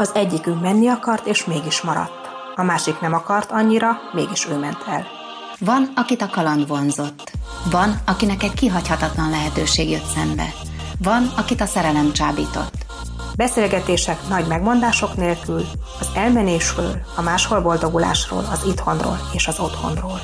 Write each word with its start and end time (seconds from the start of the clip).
Az 0.00 0.10
egyikünk 0.14 0.60
menni 0.60 0.88
akart, 0.88 1.26
és 1.26 1.44
mégis 1.44 1.80
maradt. 1.80 2.28
A 2.56 2.62
másik 2.62 3.00
nem 3.00 3.14
akart 3.14 3.50
annyira, 3.50 3.96
mégis 4.12 4.46
ő 4.48 4.58
ment 4.58 4.84
el. 4.88 5.06
Van, 5.58 5.92
akit 5.96 6.22
a 6.22 6.28
kaland 6.28 6.66
vonzott. 6.68 7.32
Van, 7.70 8.00
akinek 8.06 8.42
egy 8.42 8.54
kihagyhatatlan 8.54 9.30
lehetőség 9.30 9.90
jött 9.90 10.06
szembe. 10.14 10.52
Van, 10.98 11.32
akit 11.36 11.60
a 11.60 11.66
szerelem 11.66 12.12
csábított. 12.12 12.86
Beszélgetések 13.36 14.28
nagy 14.28 14.46
megmondások 14.46 15.16
nélkül, 15.16 15.64
az 16.00 16.08
elmenésről, 16.14 17.00
a 17.16 17.22
máshol 17.22 17.60
boldogulásról, 17.60 18.48
az 18.52 18.64
itthonról 18.66 19.18
és 19.32 19.46
az 19.46 19.58
otthonról. 19.58 20.20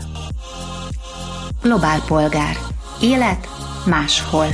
Globál 1.63 2.01
polgár. 2.07 2.57
Élet 3.01 3.49
máshol. 3.85 4.47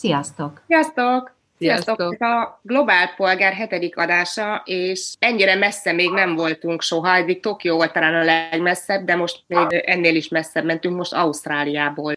Sziasztok! 0.00 0.62
Sziasztok! 0.66 1.34
Sziasztok! 1.58 2.00
Ez 2.00 2.28
a 2.28 2.60
Globál 2.62 3.14
Polgár 3.16 3.52
hetedik 3.52 3.96
adása, 3.96 4.62
és 4.64 5.14
ennyire 5.18 5.54
messze 5.54 5.92
még 5.92 6.10
nem 6.10 6.34
voltunk 6.34 6.82
soha, 6.82 7.14
eddig 7.14 7.40
Tokió 7.40 7.76
volt 7.76 7.92
talán 7.92 8.14
a 8.14 8.24
legmesszebb, 8.24 9.04
de 9.04 9.16
most 9.16 9.42
még 9.46 9.66
ennél 9.70 10.14
is 10.14 10.28
messzebb 10.28 10.64
mentünk, 10.64 10.96
most 10.96 11.12
Ausztráliából 11.12 12.14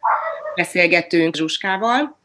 beszélgetünk 0.56 1.36
Zsuskával. 1.36 2.18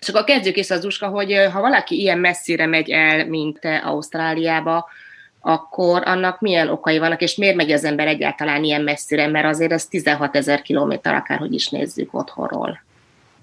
És 0.00 0.08
akkor 0.08 0.24
kezdjük 0.24 0.56
is 0.56 0.70
az 0.70 0.82
Zsuska, 0.82 1.08
hogy 1.08 1.48
ha 1.52 1.60
valaki 1.60 2.00
ilyen 2.00 2.18
messzire 2.18 2.66
megy 2.66 2.90
el, 2.90 3.26
mint 3.26 3.60
te 3.60 3.76
Ausztráliába, 3.76 4.88
akkor 5.40 6.02
annak 6.04 6.40
milyen 6.40 6.68
okai 6.68 6.98
vannak, 6.98 7.20
és 7.20 7.36
miért 7.36 7.56
megy 7.56 7.72
az 7.72 7.84
ember 7.84 8.06
egyáltalán 8.06 8.64
ilyen 8.64 8.82
messzire, 8.82 9.26
mert 9.26 9.46
azért 9.46 9.72
ez 9.72 9.86
16 9.86 10.36
ezer 10.36 10.62
kilométer, 10.62 11.14
akárhogy 11.14 11.54
is 11.54 11.68
nézzük 11.68 12.14
otthonról. 12.14 12.88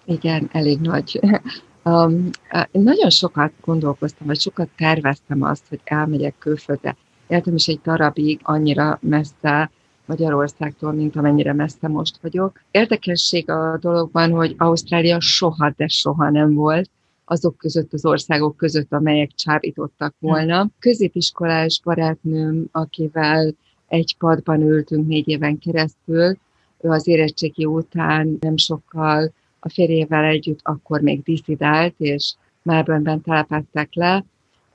Igen, 0.07 0.49
elég 0.51 0.79
nagy. 0.79 1.19
Um, 1.83 2.29
én 2.71 2.81
nagyon 2.81 3.09
sokat 3.09 3.51
gondolkoztam, 3.61 4.27
vagy 4.27 4.39
sokat 4.39 4.69
terveztem 4.77 5.41
azt, 5.41 5.67
hogy 5.69 5.79
elmegyek 5.83 6.35
külföldre. 6.37 6.95
Éltem 7.27 7.55
is 7.55 7.67
egy 7.67 7.79
darabig 7.83 8.39
annyira 8.43 8.99
messze 9.01 9.71
Magyarországtól, 10.05 10.91
mint 10.91 11.15
amennyire 11.15 11.53
messze 11.53 11.87
most 11.87 12.17
vagyok. 12.21 12.61
Érdekesség 12.71 13.49
a 13.49 13.77
dologban, 13.81 14.31
hogy 14.31 14.55
Ausztrália 14.57 15.19
soha, 15.19 15.73
de 15.77 15.87
soha 15.87 16.29
nem 16.29 16.53
volt 16.53 16.89
azok 17.25 17.57
között 17.57 17.93
az 17.93 18.05
országok 18.05 18.57
között, 18.57 18.93
amelyek 18.93 19.31
csábítottak 19.35 20.15
volna. 20.19 20.69
Középiskolás 20.79 21.81
barátnőm, 21.83 22.67
akivel 22.71 23.55
egy 23.87 24.15
padban 24.17 24.61
ültünk 24.61 25.07
négy 25.07 25.27
éven 25.27 25.59
keresztül, 25.59 26.37
ő 26.81 26.89
az 26.89 27.07
érettségi 27.07 27.65
után 27.65 28.37
nem 28.39 28.57
sokkal 28.57 29.31
a 29.67 29.73
férjével 29.73 30.23
együtt 30.23 30.59
akkor 30.63 31.01
még 31.01 31.23
diszidált, 31.23 31.93
és 31.97 32.33
Melbourneben 32.61 33.21
telepettek 33.21 33.89
le, 33.93 34.25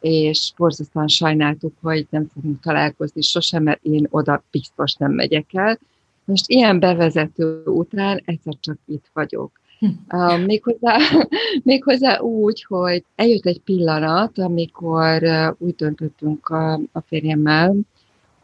és 0.00 0.52
borzasztóan 0.56 1.08
sajnáltuk, 1.08 1.72
hogy 1.80 2.06
nem 2.10 2.26
fogunk 2.34 2.60
találkozni 2.60 3.22
sosem, 3.22 3.62
mert 3.62 3.82
én 3.82 4.06
oda 4.10 4.44
biztos 4.50 4.94
nem 4.94 5.12
megyek 5.12 5.46
el. 5.52 5.78
Most 6.24 6.50
ilyen 6.50 6.78
bevezető 6.78 7.62
után 7.64 8.22
egyszer 8.24 8.54
csak 8.60 8.78
itt 8.86 9.10
vagyok. 9.12 9.60
Uh, 10.08 10.44
méghozzá, 10.44 10.96
méghozzá 11.70 12.18
úgy, 12.18 12.64
hogy 12.68 13.04
eljött 13.14 13.46
egy 13.46 13.60
pillanat, 13.60 14.38
amikor 14.38 15.22
úgy 15.58 15.74
döntöttünk 15.74 16.48
a, 16.48 16.72
a 16.72 17.00
férjemmel, 17.06 17.74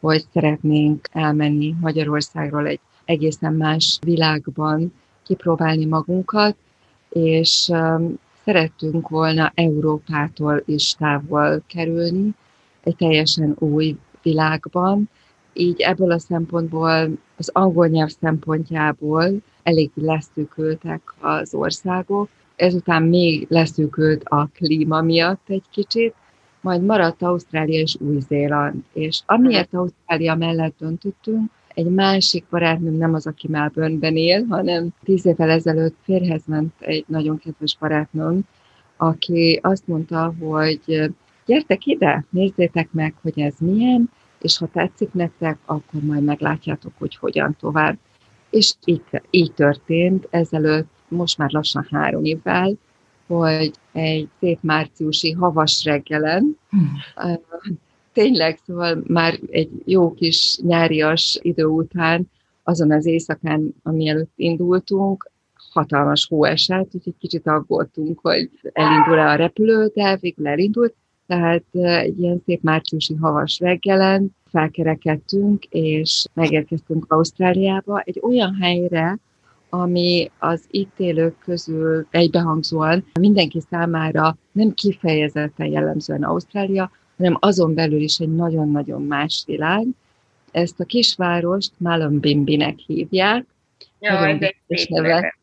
hogy 0.01 0.25
szeretnénk 0.33 1.09
elmenni 1.13 1.75
Magyarországról 1.81 2.67
egy 2.67 2.81
egészen 3.05 3.53
más 3.53 3.99
világban, 4.05 4.93
kipróbálni 5.29 5.85
magunkat, 5.85 6.57
és 7.09 7.69
um, 7.69 8.19
szerettünk 8.45 9.09
volna 9.09 9.53
Európától 9.55 10.63
is 10.67 10.95
távol 10.95 11.63
kerülni, 11.67 12.35
egy 12.83 12.97
teljesen 12.97 13.57
új 13.59 13.97
világban. 14.23 15.09
Így 15.53 15.81
ebből 15.81 16.11
a 16.11 16.19
szempontból, 16.19 17.09
az 17.37 17.51
angol 17.53 17.87
nyelv 17.87 18.09
szempontjából 18.21 19.31
elég 19.63 19.91
leszűkültek 19.95 21.01
az 21.21 21.55
országok, 21.55 22.29
ezután 22.57 23.03
még 23.03 23.47
leszűkült 23.49 24.25
a 24.25 24.49
klíma 24.55 25.01
miatt 25.01 25.43
egy 25.47 25.65
kicsit, 25.71 26.15
majd 26.61 26.83
maradt 26.83 27.23
Ausztrália 27.23 27.81
és 27.81 27.97
Új-Zéland. 28.01 28.83
És 28.93 29.21
amiért 29.27 29.75
Ausztrália 29.75 30.35
mellett 30.35 30.75
döntöttünk, 30.79 31.51
egy 31.79 31.91
másik 31.91 32.45
barátnőm 32.51 32.97
nem 32.97 33.15
az, 33.15 33.27
aki 33.27 33.49
Melbourneben 33.49 34.17
él, 34.17 34.45
hanem 34.49 34.89
tíz 35.05 35.27
évvel 35.27 35.51
ezelőtt 35.51 35.97
férhez 36.03 36.43
ment 36.47 36.73
egy 36.79 37.05
nagyon 37.09 37.39
kedves 37.39 37.77
barátnőm, 37.81 38.41
aki 38.97 39.61
azt 39.63 39.87
mondta, 39.87 40.35
hogy 40.41 41.13
gyertek 41.47 41.87
ide, 41.87 42.25
nézzétek 42.31 42.93
meg, 42.93 43.15
hogy 43.23 43.41
ez 43.41 43.55
milyen, 43.59 44.11
és 44.41 44.59
ha 44.59 44.69
tetszik 44.73 45.13
nektek, 45.13 45.59
akkor 45.65 46.03
majd 46.03 46.23
meglátjátok, 46.23 46.93
hogy 46.99 47.17
hogyan 47.17 47.57
tovább. 47.61 47.99
És 48.51 48.75
így, 48.85 49.03
így 49.31 49.53
történt 49.53 50.27
ezelőtt, 50.31 50.89
most 51.09 51.39
már 51.39 51.51
lassan 51.51 51.87
három 51.91 52.25
évvel, 52.25 52.75
hogy 53.27 53.71
egy 53.93 54.29
szép 54.41 54.59
márciusi 54.63 55.33
havas 55.33 55.85
reggelen 55.85 56.57
hmm 56.71 57.79
tényleg, 58.19 58.59
szóval 58.67 59.03
már 59.07 59.39
egy 59.51 59.71
jó 59.85 60.15
kis 60.15 60.59
nyárias 60.63 61.39
idő 61.43 61.65
után, 61.65 62.31
azon 62.63 62.93
az 62.93 63.07
éjszakán, 63.07 63.75
amielőtt 63.83 64.33
indultunk, 64.37 65.31
hatalmas 65.73 66.27
hó 66.27 66.45
esett, 66.45 66.95
úgyhogy 66.95 67.15
kicsit 67.19 67.47
aggódtunk, 67.47 68.19
hogy 68.21 68.51
elindul-e 68.73 69.31
a 69.31 69.35
repülő, 69.35 69.91
de 69.95 70.17
végül 70.21 70.47
elindult. 70.47 70.95
Tehát 71.27 71.65
egy 71.73 72.21
ilyen 72.21 72.43
szép 72.45 72.63
márciusi 72.63 73.15
havas 73.15 73.59
reggelen 73.59 74.35
felkerekedtünk, 74.51 75.65
és 75.65 76.25
megérkeztünk 76.35 77.05
Ausztráliába, 77.09 78.01
egy 78.01 78.19
olyan 78.23 78.55
helyre, 78.61 79.19
ami 79.71 80.31
az 80.39 80.65
itt 80.71 80.93
élők 80.97 81.39
közül 81.39 82.07
egybehangzóan 82.11 83.05
mindenki 83.21 83.61
számára 83.71 84.37
nem 84.53 84.75
kifejezetten 84.75 85.67
jellemzően 85.67 86.23
Ausztrália, 86.23 86.91
hanem 87.19 87.37
azon 87.41 87.75
belül 87.75 88.01
is 88.01 88.19
egy 88.19 88.35
nagyon-nagyon 88.35 89.03
más 89.03 89.43
világ. 89.47 89.87
Ezt 90.51 90.81
a 90.81 90.85
kisvárost 90.85 91.73
Malambimbinek 91.77 92.79
hívják. 92.79 93.47
Jaj, 94.01 94.39
de 94.39 94.55
neve. 94.89 95.37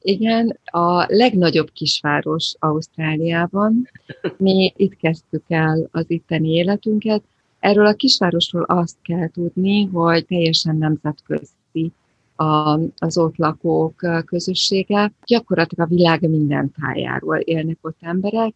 Igen, 0.00 0.58
a 0.64 1.04
legnagyobb 1.08 1.70
kisváros 1.72 2.54
Ausztráliában. 2.58 3.88
Mi 4.36 4.72
itt 4.76 4.96
kezdtük 4.96 5.44
el 5.48 5.88
az 5.90 6.04
itteni 6.08 6.48
életünket. 6.48 7.22
Erről 7.60 7.86
a 7.86 7.94
kisvárosról 7.94 8.62
azt 8.62 8.96
kell 9.02 9.28
tudni, 9.28 9.84
hogy 9.84 10.26
teljesen 10.26 10.76
nemzetközi 10.76 11.92
a, 12.36 12.78
az 12.98 13.18
ott 13.18 13.36
lakók 13.36 13.94
közössége. 14.24 15.12
Gyakorlatilag 15.26 15.90
a 15.90 15.94
világ 15.94 16.28
minden 16.28 16.72
tájáról 16.80 17.36
élnek 17.36 17.78
ott 17.80 17.98
emberek, 18.00 18.54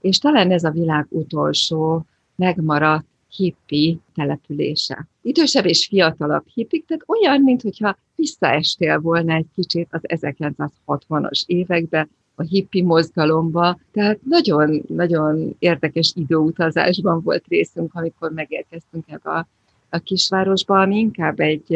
és 0.00 0.18
talán 0.18 0.50
ez 0.50 0.64
a 0.64 0.70
világ 0.70 1.06
utolsó 1.08 2.04
megmaradt 2.38 3.06
hippi 3.28 4.00
települése. 4.14 5.08
Idősebb 5.22 5.64
és 5.64 5.86
fiatalabb 5.86 6.44
hippik, 6.54 6.86
tehát 6.86 7.04
olyan, 7.06 7.42
mintha 7.42 7.98
visszaestél 8.14 8.98
volna 8.98 9.34
egy 9.34 9.46
kicsit 9.54 9.88
az 9.90 10.00
1960-as 10.06 11.42
évekbe, 11.46 12.08
a 12.34 12.42
hippi 12.42 12.82
mozgalomba, 12.82 13.78
tehát 13.92 14.18
nagyon-nagyon 14.24 15.56
érdekes 15.58 16.12
időutazásban 16.14 17.22
volt 17.22 17.44
részünk, 17.48 17.94
amikor 17.94 18.32
megérkeztünk 18.32 19.04
ebbe 19.06 19.30
a, 19.30 19.46
a 19.90 19.98
kisvárosba, 19.98 20.80
ami 20.80 20.98
inkább 20.98 21.40
egy, 21.40 21.74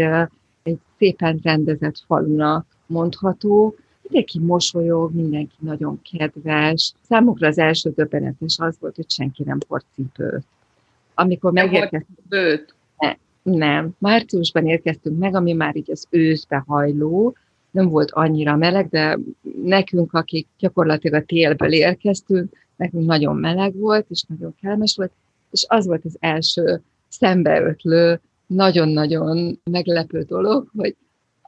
egy 0.63 0.79
szépen 0.99 1.41
rendezett 1.43 2.03
falunak 2.07 2.67
mondható, 2.87 3.75
mindenki 4.13 4.39
mosolyog, 4.39 5.15
mindenki 5.15 5.55
nagyon 5.59 6.01
kedves. 6.03 6.93
Számukra 7.09 7.49
az 7.49 7.59
első 7.59 7.91
döbbenetes 7.91 8.57
az 8.59 8.77
volt, 8.81 8.97
hogy 8.97 9.11
senki 9.11 9.43
nem 9.43 9.59
hord 9.69 9.85
cipőt. 9.95 10.45
Amikor 11.15 11.53
megérkeztünk... 11.53 12.75
Ne, 12.99 13.15
nem. 13.43 13.91
Márciusban 13.99 14.67
érkeztünk 14.67 15.19
meg, 15.19 15.35
ami 15.35 15.53
már 15.53 15.77
így 15.77 15.91
az 15.91 16.07
őszbe 16.11 16.65
hajló, 16.67 17.37
nem 17.71 17.89
volt 17.89 18.11
annyira 18.11 18.57
meleg, 18.57 18.89
de 18.89 19.19
nekünk, 19.63 20.13
akik 20.13 20.47
gyakorlatilag 20.59 21.23
a 21.23 21.25
télből 21.25 21.73
érkeztünk, 21.73 22.67
nekünk 22.77 23.07
nagyon 23.07 23.37
meleg 23.37 23.77
volt, 23.77 24.07
és 24.09 24.23
nagyon 24.23 24.55
kellemes 24.61 24.97
volt, 24.97 25.13
és 25.51 25.65
az 25.69 25.87
volt 25.87 26.05
az 26.05 26.17
első 26.21 26.81
szembeötlő, 27.09 28.21
nagyon-nagyon 28.47 29.61
meglepő 29.71 30.23
dolog, 30.23 30.69
hogy 30.77 30.97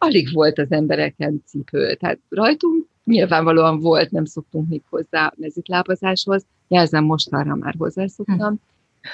alig 0.04 0.32
volt 0.32 0.58
az 0.58 0.70
embereken 0.70 1.42
cipő. 1.46 1.94
Tehát 1.94 2.18
rajtunk 2.28 2.86
nyilvánvalóan 3.04 3.80
volt, 3.80 4.10
nem 4.10 4.24
szoktunk 4.24 4.68
még 4.68 4.82
hozzá 4.90 5.32
mezitlábazáshoz, 5.36 6.46
jelzem 6.68 7.04
most 7.04 7.32
arra 7.32 7.54
már 7.54 7.74
hozzászoktam. 7.78 8.60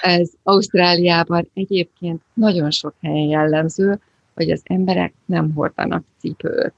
Ez 0.03 0.31
Ausztráliában 0.43 1.51
egyébként 1.55 2.23
nagyon 2.35 2.71
sok 2.71 2.95
helyen 3.01 3.29
jellemző, 3.29 4.01
hogy 4.35 4.51
az 4.51 4.61
emberek 4.65 5.13
nem 5.27 5.53
hordanak 5.53 6.05
cipőt. 6.19 6.75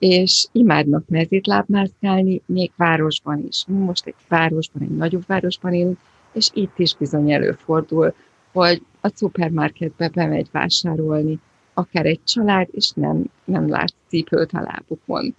és 0.00 0.46
imádnak 0.52 1.08
mezítlábmászkálni, 1.08 2.42
még 2.46 2.70
városban 2.76 3.44
is. 3.48 3.64
Most 3.66 4.06
egy 4.06 4.14
városban, 4.28 4.82
egy 4.82 4.96
nagyobb 4.96 5.24
városban 5.26 5.72
élünk, 5.72 5.98
és 6.32 6.50
itt 6.52 6.78
is 6.78 6.96
bizony 6.96 7.32
előfordul, 7.32 8.14
hogy 8.52 8.82
a 9.00 9.08
szupermarketbe 9.14 10.08
bemegy 10.08 10.48
vásárolni, 10.52 11.38
akár 11.74 12.06
egy 12.06 12.20
család, 12.24 12.68
és 12.70 12.90
nem, 12.90 13.24
nem 13.44 13.68
lát 13.68 13.92
cipőt 14.08 14.52
a 14.52 14.60
lábukon. 14.60 15.34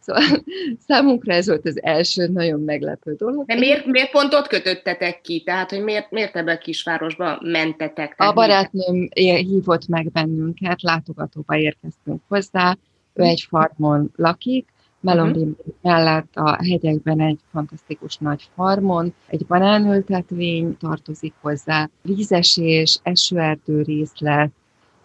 Szóval 0.00 0.22
számunkra 0.88 1.32
ez 1.32 1.46
volt 1.46 1.66
az 1.66 1.82
első 1.82 2.28
nagyon 2.28 2.60
meglepő 2.60 3.14
dolog. 3.14 3.46
De 3.46 3.54
miért, 3.54 3.86
miért 3.86 4.10
pont 4.10 4.34
ott 4.34 4.46
kötöttetek 4.46 5.20
ki? 5.20 5.42
Tehát, 5.42 5.70
hogy 5.70 5.82
miért, 5.82 6.10
miért 6.10 6.36
ebbe 6.36 6.52
a 6.52 6.58
kisvárosba 6.58 7.38
mentetek? 7.42 8.14
A 8.16 8.32
barátnőm 8.32 9.08
hívott 9.14 9.88
meg 9.88 10.10
bennünket, 10.10 10.82
látogatóba 10.82 11.56
érkeztünk 11.56 12.22
hozzá, 12.28 12.76
ő 13.14 13.22
egy 13.22 13.46
farmon 13.48 14.12
lakik, 14.16 14.68
Melonbim 15.00 15.56
uh-huh. 15.58 15.74
mellett 15.82 16.36
a 16.36 16.58
hegyekben 16.62 17.20
egy 17.20 17.38
fantasztikus 17.50 18.16
nagy 18.16 18.48
farmon, 18.54 19.14
egy 19.26 19.46
banánültetvény 19.46 20.76
tartozik 20.76 21.34
hozzá, 21.40 21.90
vízesés, 22.02 23.00
esőerdő 23.02 23.82
részlet, 23.82 24.50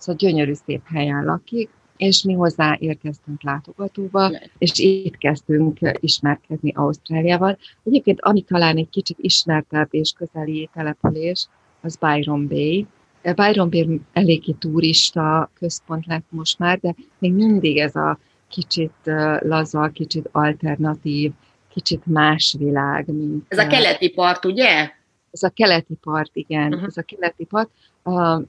szóval 0.05 0.29
gyönyörű 0.29 0.53
szép 0.65 0.81
helyen 0.85 1.25
lakik, 1.25 1.69
és 1.97 2.23
mi 2.23 2.33
hozzá 2.33 2.77
érkeztünk 2.79 3.43
látogatóba, 3.43 4.31
és 4.57 4.71
itt 4.79 5.17
kezdtünk 5.17 5.79
ismerkedni 5.99 6.71
Ausztráliával. 6.75 7.57
Egyébként, 7.83 8.21
ami 8.21 8.41
talán 8.41 8.77
egy 8.77 8.89
kicsit 8.89 9.17
ismertebb 9.19 9.87
és 9.91 10.13
közeli 10.17 10.69
település, 10.73 11.47
az 11.81 11.95
Byron 11.95 12.47
Bay. 12.47 12.87
Byron 13.35 13.69
Bay 13.69 14.01
eléggé 14.13 14.51
turista 14.59 15.51
központ 15.53 16.05
lett 16.05 16.25
most 16.29 16.59
már, 16.59 16.79
de 16.79 16.95
még 17.19 17.33
mindig 17.33 17.77
ez 17.77 17.95
a 17.95 18.19
kicsit 18.49 18.93
laza, 19.39 19.89
kicsit 19.93 20.29
alternatív, 20.31 21.31
kicsit 21.73 22.05
más 22.05 22.55
világ. 22.59 23.07
Mint, 23.07 23.45
ez 23.47 23.57
a 23.57 23.67
keleti 23.67 24.09
part, 24.09 24.45
ugye? 24.45 24.89
Ez 25.35 25.43
a 25.43 25.49
keleti 25.49 25.93
part, 26.01 26.29
igen, 26.33 26.73
uh-huh. 26.73 26.87
ez 26.87 26.97
a 26.97 27.01
keleti 27.01 27.45
part, 27.45 27.69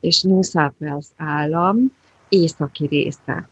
és 0.00 0.22
New 0.22 0.42
South 0.42 0.74
Wales 0.78 1.06
állam, 1.16 1.92
északi 2.28 2.86
része. 2.86 3.48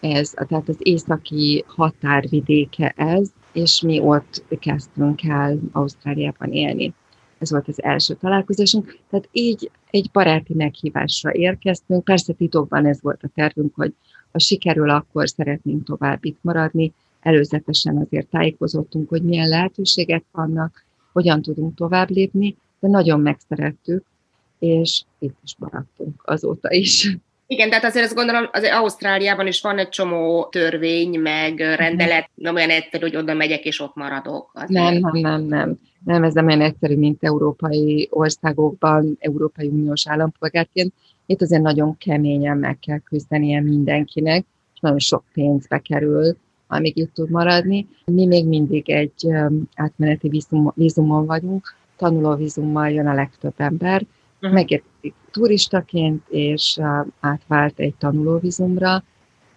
Ez, 0.00 0.30
tehát 0.30 0.68
az 0.68 0.76
északi 0.78 1.64
határvidéke 1.66 2.92
ez, 2.96 3.28
és 3.52 3.80
mi 3.80 4.00
ott 4.00 4.44
kezdtünk 4.60 5.24
el 5.24 5.58
Ausztráliában 5.72 6.52
élni. 6.52 6.94
Ez 7.38 7.50
volt 7.50 7.68
az 7.68 7.82
első 7.82 8.14
találkozásunk. 8.14 8.98
Tehát 9.10 9.28
így 9.32 9.70
egy 9.90 10.10
baráti 10.12 10.54
meghívásra 10.54 11.32
érkeztünk. 11.32 12.04
Persze 12.04 12.32
titokban 12.32 12.86
ez 12.86 13.00
volt 13.02 13.22
a 13.22 13.30
tervünk, 13.34 13.74
hogy 13.74 13.94
ha 14.32 14.38
sikerül, 14.38 14.90
akkor 14.90 15.28
szeretnénk 15.28 15.84
tovább 15.84 16.24
itt 16.24 16.38
maradni. 16.40 16.92
Előzetesen 17.20 17.96
azért 17.96 18.28
tájékozottunk, 18.28 19.08
hogy 19.08 19.22
milyen 19.22 19.48
lehetőségek 19.48 20.24
vannak, 20.32 20.84
hogyan 21.12 21.42
tudunk 21.42 21.74
tovább 21.74 22.10
lépni, 22.10 22.56
de 22.80 22.88
nagyon 22.88 23.20
megszerettük, 23.20 24.04
és 24.58 25.02
itt 25.18 25.36
is 25.44 25.54
maradtunk 25.58 26.22
azóta 26.24 26.72
is. 26.72 27.16
Igen, 27.46 27.68
tehát 27.68 27.84
azért 27.84 28.04
azt 28.04 28.14
gondolom, 28.14 28.48
azért 28.52 28.74
Ausztráliában 28.74 29.46
is 29.46 29.60
van 29.60 29.78
egy 29.78 29.88
csomó 29.88 30.48
törvény, 30.50 31.20
meg 31.20 31.58
rendelet, 31.58 32.30
nem 32.34 32.54
olyan 32.54 32.70
egyszerű, 32.70 33.02
hogy 33.02 33.16
oda 33.16 33.34
megyek 33.34 33.64
és 33.64 33.80
ott 33.80 33.94
maradok. 33.94 34.50
Azért. 34.54 34.70
Nem, 34.70 34.98
nem, 35.00 35.20
nem, 35.20 35.42
nem. 35.42 35.78
Nem, 36.04 36.24
ez 36.24 36.34
nem 36.34 36.46
olyan 36.46 36.60
egyszerű, 36.60 36.96
mint 36.96 37.24
európai 37.24 38.08
országokban, 38.10 39.16
Európai 39.18 39.66
Uniós 39.66 40.08
állampolgárként. 40.08 40.92
Itt 41.26 41.42
azért 41.42 41.62
nagyon 41.62 41.96
keményen 41.98 42.58
meg 42.58 42.78
kell 42.78 42.98
küzdenie 42.98 43.60
mindenkinek, 43.60 44.44
és 44.74 44.80
nagyon 44.80 44.98
sok 44.98 45.24
pénzbe 45.32 45.78
kerül, 45.78 46.36
amíg 46.66 46.96
itt 46.96 47.14
tud 47.14 47.30
maradni. 47.30 47.88
Mi 48.04 48.26
még 48.26 48.46
mindig 48.46 48.90
egy 48.90 49.26
átmeneti 49.74 50.28
vízum, 50.28 50.72
vízumon 50.74 51.26
vagyunk, 51.26 51.74
tanulóvízummal 52.00 52.90
jön 52.90 53.06
a 53.06 53.14
legtöbb 53.14 53.54
ember, 53.56 54.06
uh-huh. 54.36 54.52
megérkezik 54.52 55.14
turistaként, 55.30 56.28
és 56.28 56.80
átvált 57.20 57.78
egy 57.78 57.94
tanulóvizumra, 57.98 59.02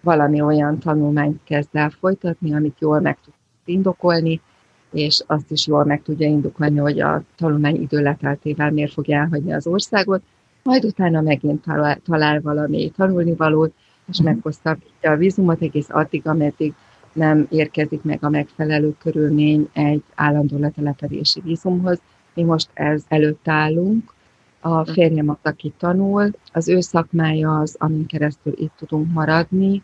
valami 0.00 0.40
olyan 0.40 0.78
tanulmányt 0.78 1.40
kezd 1.44 1.68
el 1.72 1.90
folytatni, 1.90 2.54
amit 2.54 2.76
jól 2.78 3.00
meg 3.00 3.18
tud 3.24 3.34
indokolni, 3.64 4.40
és 4.92 5.22
azt 5.26 5.50
is 5.50 5.66
jól 5.66 5.84
meg 5.84 6.02
tudja 6.02 6.26
indokolni, 6.26 6.78
hogy 6.78 7.00
a 7.00 7.22
tanulmány 7.36 7.80
idő 7.82 8.02
leteltével 8.02 8.70
miért 8.70 8.92
fogja 8.92 9.18
elhagyni 9.18 9.52
az 9.52 9.66
országot, 9.66 10.22
majd 10.62 10.84
utána 10.84 11.20
megint 11.20 11.62
talál, 11.62 11.98
talál 12.04 12.40
valami 12.40 12.92
tanulnivalót, 12.96 13.72
és 14.08 14.18
uh-huh. 14.18 14.34
meghosszabbítja 14.34 15.10
a 15.10 15.16
vízumot 15.16 15.62
egész 15.62 15.88
addig, 15.90 16.26
ameddig 16.26 16.74
nem 17.12 17.46
érkezik 17.50 18.02
meg 18.02 18.18
a 18.20 18.28
megfelelő 18.28 18.94
körülmény 18.98 19.68
egy 19.72 20.02
állandó 20.14 20.58
letelepedési 20.58 21.40
vízumhoz. 21.40 22.00
Mi 22.34 22.42
most 22.42 22.70
ez 22.72 23.04
előtt 23.08 23.48
állunk, 23.48 24.14
a 24.60 24.84
férjem 24.84 25.28
az, 25.28 25.36
aki 25.42 25.72
tanul, 25.78 26.30
az 26.52 26.68
ő 26.68 26.80
szakmája 26.80 27.58
az, 27.58 27.76
amin 27.78 28.06
keresztül 28.06 28.52
itt 28.56 28.72
tudunk 28.76 29.12
maradni. 29.12 29.82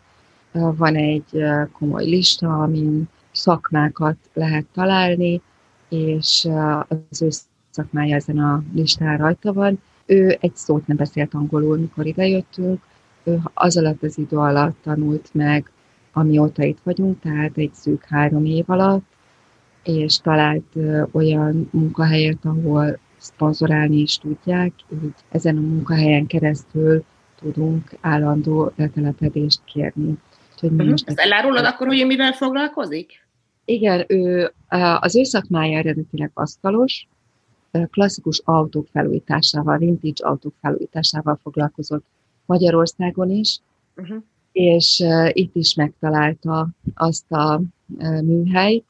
Van 0.51 0.95
egy 0.95 1.43
komoly 1.71 2.05
lista, 2.05 2.61
amin 2.61 3.09
szakmákat 3.31 4.17
lehet 4.33 4.65
találni, 4.73 5.41
és 5.89 6.47
az 7.09 7.21
ő 7.21 7.29
szakmája 7.69 8.15
ezen 8.15 8.39
a 8.39 8.63
listán 8.73 9.17
rajta 9.17 9.53
van. 9.53 9.81
Ő 10.05 10.37
egy 10.39 10.55
szót 10.55 10.87
nem 10.87 10.97
beszélt 10.97 11.33
angolul, 11.33 11.77
mikor 11.77 12.05
idejöttünk. 12.05 12.81
Ő 13.23 13.39
az 13.53 13.77
alatt 13.77 14.03
az 14.03 14.17
idő 14.17 14.37
alatt 14.37 14.77
tanult 14.83 15.29
meg, 15.33 15.71
amióta 16.13 16.63
itt 16.63 16.79
vagyunk, 16.83 17.19
tehát 17.19 17.57
egy 17.57 17.73
szűk 17.73 18.03
három 18.03 18.45
év 18.45 18.63
alatt, 18.67 19.05
és 19.83 20.17
talált 20.17 20.75
olyan 21.11 21.69
munkahelyet, 21.71 22.45
ahol 22.45 22.99
szponzorálni 23.17 23.95
is 23.95 24.17
tudják, 24.17 24.73
így 24.93 25.13
ezen 25.29 25.57
a 25.57 25.61
munkahelyen 25.61 26.25
keresztül 26.25 27.03
tudunk 27.39 27.91
állandó 28.01 28.71
letelepedést 28.75 29.61
kérni. 29.65 30.17
Úgyhogy 30.53 30.71
uh-huh. 30.71 30.89
most 30.89 31.07
Ezt 31.07 31.19
elárulod 31.19 31.65
akkor, 31.65 31.87
hogy 31.87 31.99
ő 31.99 32.05
mivel 32.05 32.31
foglalkozik? 32.31 33.27
Igen, 33.65 34.05
ő, 34.07 34.51
az 34.99 35.15
ő 35.15 35.23
szakmája 35.23 35.77
eredetileg 35.77 36.31
asztalos, 36.33 37.07
klasszikus 37.89 38.41
autók 38.45 38.87
felújításával, 38.91 39.77
vintage 39.77 40.27
autók 40.27 40.53
felújításával 40.61 41.39
foglalkozott 41.41 42.05
Magyarországon 42.45 43.29
is, 43.29 43.59
uh-huh. 43.95 44.23
és 44.51 45.03
itt 45.31 45.55
is 45.55 45.75
megtalálta 45.75 46.67
azt 46.95 47.31
a 47.31 47.61
műhelyt, 48.21 48.85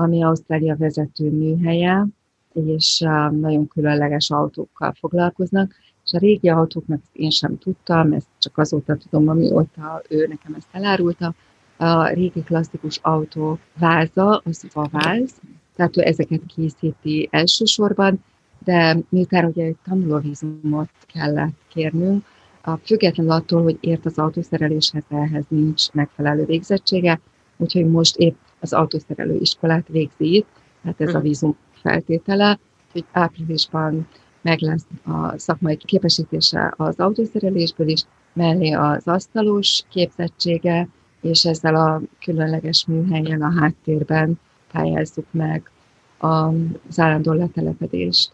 ami 0.00 0.22
Ausztrália 0.22 0.76
vezető 0.76 1.30
műhelye, 1.30 2.06
és 2.52 2.98
nagyon 3.30 3.68
különleges 3.68 4.30
autókkal 4.30 4.92
foglalkoznak, 4.98 5.74
és 6.04 6.12
a 6.12 6.18
régi 6.18 6.48
autóknak 6.48 7.00
én 7.12 7.30
sem 7.30 7.58
tudtam, 7.58 8.12
ezt 8.12 8.26
csak 8.38 8.58
azóta 8.58 8.96
tudom, 8.96 9.28
amióta 9.28 10.02
ő 10.08 10.26
nekem 10.28 10.54
ezt 10.54 10.68
elárulta, 10.72 11.34
a 11.76 12.08
régi 12.08 12.42
klasszikus 12.42 12.98
autó 13.02 13.58
váza, 13.78 14.42
az 14.44 14.66
vaváz, 14.72 15.40
tehát 15.76 15.96
ő 15.96 16.02
ezeket 16.02 16.40
készíti 16.46 17.28
elsősorban, 17.30 18.24
de 18.64 18.98
miután 19.08 19.44
ugye 19.44 19.64
egy 19.64 19.76
tanulóvízumot 19.84 20.90
kellett 21.12 21.58
kérnünk, 21.68 22.24
a 22.62 22.76
függetlenül 22.76 23.32
attól, 23.32 23.62
hogy 23.62 23.76
ért 23.80 24.06
az 24.06 24.18
autószereléshez, 24.18 25.04
ehhez 25.08 25.44
nincs 25.48 25.90
megfelelő 25.92 26.44
végzettsége, 26.44 27.20
úgyhogy 27.56 27.86
most 27.86 28.16
épp 28.16 28.36
az 28.60 28.72
autószerelő 28.72 29.36
iskolát 29.40 29.88
végzi 29.88 30.34
itt, 30.34 30.48
tehát 30.82 31.00
ez 31.00 31.14
a 31.14 31.18
hm. 31.18 31.24
vízum 31.24 31.56
feltétele, 31.72 32.58
hogy 32.92 33.04
áprilisban 33.12 34.08
meg 34.42 34.60
lesz 34.60 34.86
a 35.04 35.38
szakmai 35.38 35.76
képesítése 35.76 36.74
az 36.76 36.98
autószerelésből 36.98 37.88
is, 37.88 38.02
mellé 38.32 38.72
az 38.72 39.08
asztalos 39.08 39.82
képzettsége, 39.88 40.88
és 41.20 41.44
ezzel 41.44 41.74
a 41.74 42.00
különleges 42.20 42.84
műhelyen 42.86 43.42
a 43.42 43.60
háttérben 43.60 44.40
pályázzuk 44.72 45.26
meg 45.30 45.70
az 46.18 46.98
állandó 46.98 47.32
letelepedést. 47.32 48.30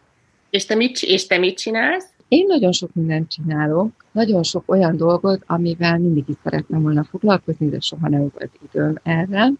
És 0.51 0.65
te 0.65 0.75
mit, 0.75 1.03
és 1.03 1.27
te 1.27 1.39
mit 1.39 1.59
csinálsz? 1.59 2.07
Én 2.29 2.47
nagyon 2.47 2.73
sok 2.73 2.95
mindent 2.95 3.31
csinálok, 3.31 4.05
nagyon 4.13 4.43
sok 4.43 4.63
olyan 4.67 4.97
dolgot, 4.97 5.43
amivel 5.47 5.99
mindig 5.99 6.25
is 6.29 6.35
szerettem 6.43 6.83
volna 6.83 7.05
foglalkozni, 7.05 7.69
de 7.69 7.81
soha 7.81 8.09
nem 8.09 8.21
volt 8.21 8.51
időm 8.73 8.99
erre. 9.03 9.53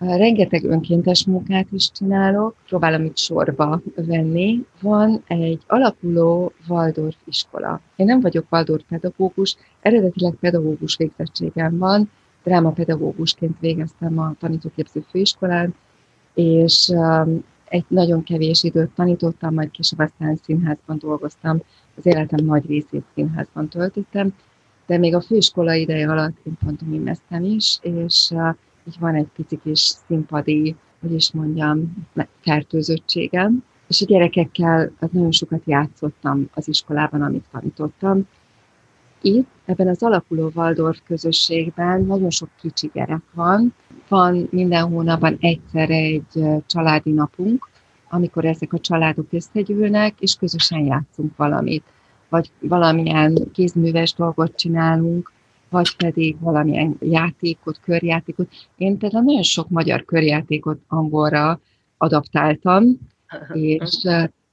Rengeteg 0.00 0.64
önkéntes 0.64 1.24
munkát 1.24 1.66
is 1.72 1.90
csinálok, 1.90 2.54
próbálom 2.66 3.04
itt 3.04 3.16
sorba 3.16 3.80
venni. 3.94 4.64
Van 4.80 5.22
egy 5.26 5.62
alakuló 5.66 6.52
Waldorf 6.68 7.16
iskola. 7.24 7.80
Én 7.96 8.06
nem 8.06 8.20
vagyok 8.20 8.46
Waldorf 8.50 8.82
pedagógus, 8.88 9.56
eredetileg 9.80 10.34
pedagógus 10.34 10.96
végzettségem 10.96 11.78
van, 11.78 12.10
drámapedagógusként 12.44 13.56
végeztem 13.60 14.18
a 14.18 14.34
tanítóképző 14.38 15.04
főiskolán, 15.10 15.74
és 16.34 16.88
um, 16.88 17.44
egy 17.64 17.84
nagyon 17.88 18.22
kevés 18.22 18.62
időt 18.62 18.90
tanítottam, 18.90 19.54
majd 19.54 19.70
később 19.70 19.98
aztán 19.98 20.36
színházban 20.44 20.98
dolgoztam, 20.98 21.62
az 21.96 22.06
életem 22.06 22.44
nagy 22.44 22.66
részét 22.66 23.04
színházban 23.14 23.68
töltöttem, 23.68 24.34
de 24.86 24.98
még 24.98 25.14
a 25.14 25.20
főiskola 25.20 25.74
ideje 25.74 26.10
alatt 26.10 26.36
én 26.42 26.56
pantomimeztem 26.64 27.44
is, 27.44 27.78
és 27.82 28.30
uh, 28.34 28.54
így 28.88 28.96
van 28.98 29.14
egy 29.14 29.28
pici 29.36 29.58
kis 29.62 29.78
színpadi, 29.78 30.76
hogy 31.00 31.12
is 31.12 31.32
mondjam, 31.32 32.06
fertőzöttségem, 32.40 33.64
és 33.88 34.02
a 34.02 34.04
gyerekekkel 34.04 34.92
nagyon 35.12 35.32
sokat 35.32 35.62
játszottam 35.64 36.48
az 36.54 36.68
iskolában, 36.68 37.22
amit 37.22 37.44
tanítottam. 37.52 38.28
Itt, 39.22 39.48
ebben 39.64 39.88
az 39.88 40.02
alakuló 40.02 40.50
Waldorf 40.54 40.98
közösségben 41.06 42.04
nagyon 42.04 42.30
sok 42.30 42.48
kicsi 42.60 42.90
gyerek 42.94 43.22
van. 43.34 43.74
Van 44.08 44.48
minden 44.50 44.88
hónapban 44.88 45.36
egyszer 45.40 45.90
egy 45.90 46.44
családi 46.66 47.10
napunk, 47.10 47.68
amikor 48.10 48.44
ezek 48.44 48.72
a 48.72 48.78
családok 48.78 49.26
összegyűlnek, 49.30 50.14
és 50.18 50.34
közösen 50.34 50.84
játszunk 50.84 51.36
valamit. 51.36 51.84
Vagy 52.28 52.50
valamilyen 52.60 53.50
kézműves 53.52 54.14
dolgot 54.14 54.56
csinálunk, 54.56 55.32
vagy 55.70 55.96
pedig 55.96 56.40
valamilyen 56.40 56.96
játékot, 57.00 57.80
körjátékot. 57.80 58.48
Én 58.76 58.98
például 58.98 59.24
nagyon 59.24 59.42
sok 59.42 59.68
magyar 59.68 60.04
körjátékot 60.04 60.80
angolra 60.88 61.60
adaptáltam, 61.96 62.98
és 63.52 64.06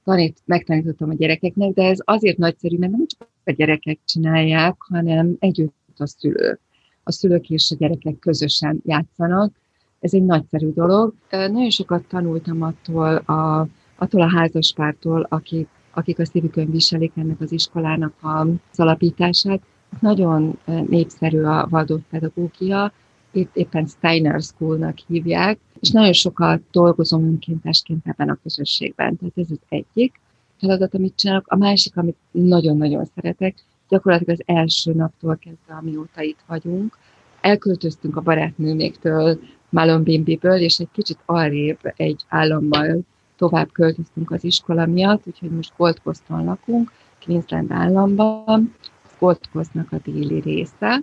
tanít, 0.04 0.38
megtanítottam 0.44 1.10
a 1.10 1.14
gyerekeknek, 1.14 1.72
de 1.72 1.82
ez 1.82 1.98
azért 2.04 2.36
nagyszerű, 2.36 2.78
mert 2.78 2.92
nem 2.92 3.06
csak 3.06 3.28
a 3.44 3.50
gyerekek 3.50 3.98
csinálják, 4.04 4.74
hanem 4.78 5.36
együtt 5.38 5.74
a 5.96 6.06
szülők. 6.06 6.60
A 7.02 7.12
szülők 7.12 7.50
és 7.50 7.70
a 7.70 7.76
gyerekek 7.78 8.18
közösen 8.18 8.80
játszanak. 8.84 9.52
Ez 10.00 10.14
egy 10.14 10.24
nagyszerű 10.24 10.72
dolog. 10.72 11.14
Nagyon 11.30 11.70
sokat 11.70 12.04
tanultam 12.08 12.62
attól 12.62 13.16
a, 13.16 13.68
attól 13.96 14.20
a 14.20 14.30
házaspártól, 14.36 15.26
akik, 15.28 15.68
akik 15.92 16.18
a 16.18 16.24
szívükön 16.24 16.70
viselik 16.70 17.12
ennek 17.14 17.40
az 17.40 17.52
iskolának 17.52 18.12
az 18.20 18.80
alapítását. 18.80 19.60
Nagyon 20.00 20.58
népszerű 20.88 21.42
a 21.42 21.68
Waldorf 21.70 22.02
pedagógia, 22.10 22.92
itt 23.30 23.56
éppen 23.56 23.86
Steiner 23.86 24.40
Schoolnak 24.40 24.98
hívják, 25.06 25.58
és 25.80 25.90
nagyon 25.90 26.12
sokat 26.12 26.60
dolgozom 26.70 27.24
önkéntesként 27.24 28.06
ebben 28.06 28.28
a 28.28 28.38
közösségben. 28.42 29.16
Tehát 29.16 29.38
ez 29.38 29.50
az 29.50 29.60
egyik 29.68 30.20
feladat, 30.58 30.94
amit 30.94 31.16
csinálok. 31.16 31.44
A 31.48 31.56
másik, 31.56 31.96
amit 31.96 32.16
nagyon-nagyon 32.30 33.04
szeretek, 33.14 33.54
gyakorlatilag 33.88 34.40
az 34.40 34.54
első 34.54 34.92
naptól 34.92 35.36
kezdve, 35.36 35.74
amióta 35.74 36.22
itt 36.22 36.44
vagyunk, 36.46 36.98
elköltöztünk 37.40 38.16
a 38.16 38.20
barátnőméktől, 38.20 39.38
Malon 39.70 40.02
Bimbiből, 40.02 40.58
és 40.60 40.78
egy 40.78 40.88
kicsit 40.92 41.18
arrébb 41.24 41.78
egy 41.96 42.24
állammal 42.28 43.00
tovább 43.36 43.72
költöztünk 43.72 44.30
az 44.30 44.44
iskola 44.44 44.86
miatt, 44.86 45.26
úgyhogy 45.26 45.50
most 45.50 45.72
Gold 45.76 46.00
Coaston 46.02 46.44
lakunk, 46.44 46.92
Queensland 47.24 47.70
államban, 47.70 48.74
Coastnak 49.18 49.92
a 49.92 49.96
déli 50.04 50.40
része, 50.40 51.02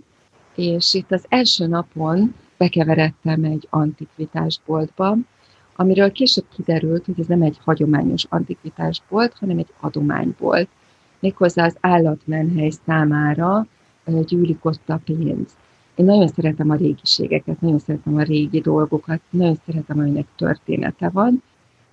és 0.56 0.94
itt 0.94 1.12
az 1.12 1.26
első 1.30 1.68
napon 1.68 2.36
bekeveredtem 2.58 3.44
egy 3.44 3.68
antikvitásboltba, 3.70 5.18
amiről 5.76 6.12
később 6.12 6.46
kiderült, 6.56 7.06
hogy 7.06 7.20
ez 7.20 7.26
nem 7.26 7.42
egy 7.42 7.58
hagyományos 7.64 8.26
antikvitásbolt, 8.30 9.34
hanem 9.40 9.58
egy 9.58 9.74
adománybolt. 9.80 10.68
Méghozzá 11.20 11.66
az 11.66 11.78
állatmenhely 11.80 12.72
számára 12.86 13.68
gyűlik 14.26 14.66
ott 14.66 14.90
a 14.90 15.00
pénz. 15.06 15.50
Én 15.96 16.06
nagyon 16.06 16.28
szeretem 16.28 16.70
a 16.70 16.76
régiségeket, 16.76 17.62
nagyon 17.62 17.80
szeretem 17.80 18.16
a 18.16 18.22
régi 18.22 18.60
dolgokat, 18.60 19.22
nagyon 19.30 19.58
szeretem, 19.66 20.00
aminek 20.00 20.28
története 20.38 21.10
van, 21.10 21.44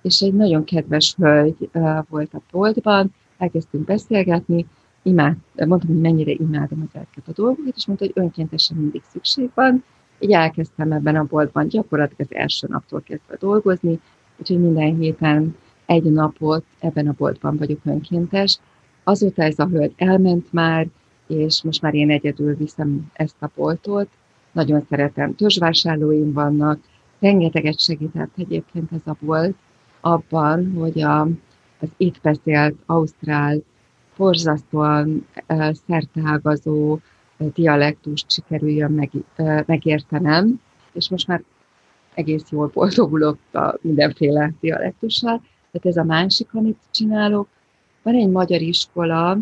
és 0.01 0.21
egy 0.21 0.33
nagyon 0.33 0.63
kedves 0.63 1.15
hölgy 1.15 1.69
volt 2.09 2.33
a 2.33 2.41
boltban, 2.51 3.13
elkezdtünk 3.37 3.85
beszélgetni, 3.85 4.65
imád, 5.03 5.37
mondtam, 5.55 5.89
hogy 5.89 6.01
mennyire 6.01 6.31
imádom 6.31 6.89
ezeket 6.93 7.27
a 7.27 7.31
dolgokat, 7.31 7.75
és 7.75 7.85
mondta, 7.85 8.05
hogy 8.05 8.23
önkéntesen 8.23 8.77
mindig 8.77 9.01
szükség 9.11 9.49
van. 9.53 9.83
Így 10.19 10.31
elkezdtem 10.31 10.91
ebben 10.91 11.15
a 11.15 11.23
boltban 11.23 11.67
gyakorlatilag 11.67 12.31
az 12.31 12.37
első 12.37 12.67
naptól 12.69 13.01
kezdve 13.01 13.35
dolgozni, 13.39 13.99
úgyhogy 14.37 14.59
minden 14.59 14.97
héten 14.97 15.55
egy 15.85 16.03
napot 16.03 16.63
ebben 16.79 17.07
a 17.07 17.15
boltban 17.17 17.57
vagyok 17.57 17.79
önkéntes. 17.85 18.59
Azóta 19.03 19.43
ez 19.43 19.59
a 19.59 19.67
hölgy 19.67 19.93
elment 19.95 20.53
már, 20.53 20.87
és 21.27 21.63
most 21.63 21.81
már 21.81 21.93
én 21.93 22.11
egyedül 22.11 22.55
viszem 22.55 23.11
ezt 23.13 23.35
a 23.39 23.49
boltot. 23.55 24.07
Nagyon 24.51 24.85
szeretem, 24.89 25.35
törzsvásárlóim 25.35 26.33
vannak, 26.33 26.79
rengeteget 27.19 27.79
segített 27.79 28.31
egyébként 28.37 28.91
ez 28.91 29.01
a 29.05 29.15
bolt 29.19 29.55
abban, 30.01 30.73
hogy 30.77 31.01
a, 31.01 31.21
az 31.79 31.89
itt 31.97 32.21
beszélt 32.21 32.75
ausztrál 32.85 33.63
borzasztóan 34.17 35.27
szerteágazó 35.87 36.99
dialektust 37.37 38.31
sikerüljön 38.31 38.91
meg, 38.91 39.11
megértenem, 39.65 40.61
és 40.91 41.09
most 41.09 41.27
már 41.27 41.43
egész 42.13 42.43
jól 42.49 42.71
boldogulok 42.73 43.37
a 43.51 43.75
mindenféle 43.81 44.53
dialektussal. 44.59 45.41
Tehát 45.71 45.87
ez 45.87 45.97
a 45.97 46.03
másik, 46.03 46.53
amit 46.53 46.79
csinálok. 46.91 47.47
Van 48.01 48.15
egy 48.15 48.29
magyar 48.29 48.61
iskola, 48.61 49.37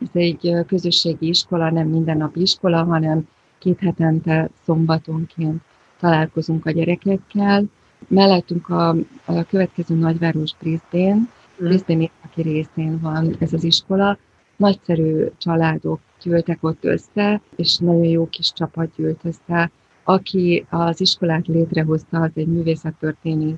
ez 0.00 0.08
egy 0.12 0.54
közösségi 0.66 1.28
iskola, 1.28 1.70
nem 1.70 1.88
mindennapi 1.88 2.40
iskola, 2.40 2.84
hanem 2.84 3.28
két 3.58 3.78
hetente 3.78 4.50
szombatonként 4.64 5.62
találkozunk 6.00 6.66
a 6.66 6.70
gyerekekkel. 6.70 7.64
Mellettünk 8.08 8.68
a, 8.68 8.88
a 9.24 9.44
következő 9.48 9.94
nagyváros 9.94 10.54
Brisbane, 10.60 11.28
Brisbane 11.58 12.10
aki 12.24 12.42
részén 12.42 13.00
van 13.00 13.36
ez 13.38 13.52
az 13.52 13.64
iskola. 13.64 14.18
Nagyszerű 14.56 15.26
családok 15.38 16.00
gyűltek 16.22 16.58
ott 16.60 16.84
össze, 16.84 17.40
és 17.56 17.76
nagyon 17.76 18.04
jó 18.04 18.28
kis 18.28 18.52
csapat 18.52 18.90
gyűlt 18.96 19.20
össze. 19.24 19.70
Aki 20.04 20.66
az 20.70 21.00
iskolát 21.00 21.46
létrehozta, 21.46 22.20
az 22.20 22.30
egy 22.34 22.46
művészettörténész 22.46 23.56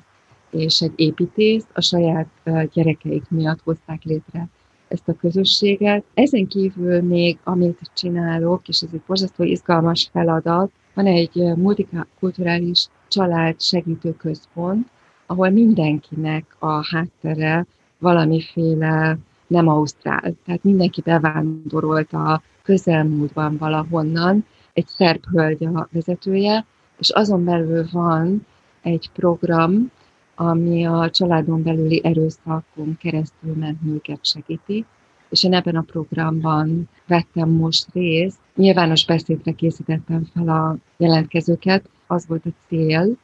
és 0.49 0.81
egy 0.81 0.93
építész, 0.95 1.65
a 1.73 1.81
saját 1.81 2.27
gyerekeik 2.73 3.29
miatt 3.29 3.61
hozták 3.63 4.03
létre 4.03 4.47
ezt 4.87 5.07
a 5.07 5.13
közösséget. 5.13 6.03
Ezen 6.13 6.47
kívül 6.47 7.01
még, 7.01 7.37
amit 7.43 7.91
csinálok, 7.93 8.67
és 8.67 8.81
ez 8.81 8.89
egy 8.93 9.01
borzasztó 9.07 9.43
izgalmas 9.43 10.09
feladat, 10.11 10.71
van 10.93 11.05
egy 11.05 11.35
multikulturális 11.55 12.87
család 13.07 13.61
segítő 13.61 14.15
központ, 14.15 14.87
ahol 15.25 15.49
mindenkinek 15.49 16.55
a 16.59 16.95
háttere 16.95 17.65
valamiféle 18.05 19.17
nem 19.47 19.67
ausztrál. 19.67 20.33
Tehát 20.45 20.63
mindenki 20.63 21.01
bevándorolt 21.01 22.13
a 22.13 22.41
közelmúltban 22.63 23.57
valahonnan, 23.57 24.45
egy 24.73 24.87
szerb 24.87 25.25
hölgy 25.31 25.65
a 25.65 25.87
vezetője, 25.91 26.65
és 26.97 27.09
azon 27.09 27.43
belül 27.43 27.85
van 27.91 28.45
egy 28.81 29.09
program, 29.13 29.91
ami 30.35 30.85
a 30.85 31.09
családon 31.09 31.63
belüli 31.63 32.01
erőszakon 32.03 32.97
keresztül 32.99 33.53
ment 33.53 33.81
nőket 33.81 34.25
segíti, 34.25 34.85
és 35.29 35.43
én 35.43 35.53
ebben 35.53 35.75
a 35.75 35.81
programban 35.81 36.89
vettem 37.07 37.49
most 37.49 37.87
részt. 37.93 38.39
Nyilvános 38.55 39.05
beszédre 39.05 39.51
készítettem 39.51 40.29
fel 40.33 40.49
a 40.49 40.77
jelentkezőket. 40.97 41.89
Az 42.07 42.27
volt 42.27 42.45
a 42.45 42.49
cél, 42.67 43.17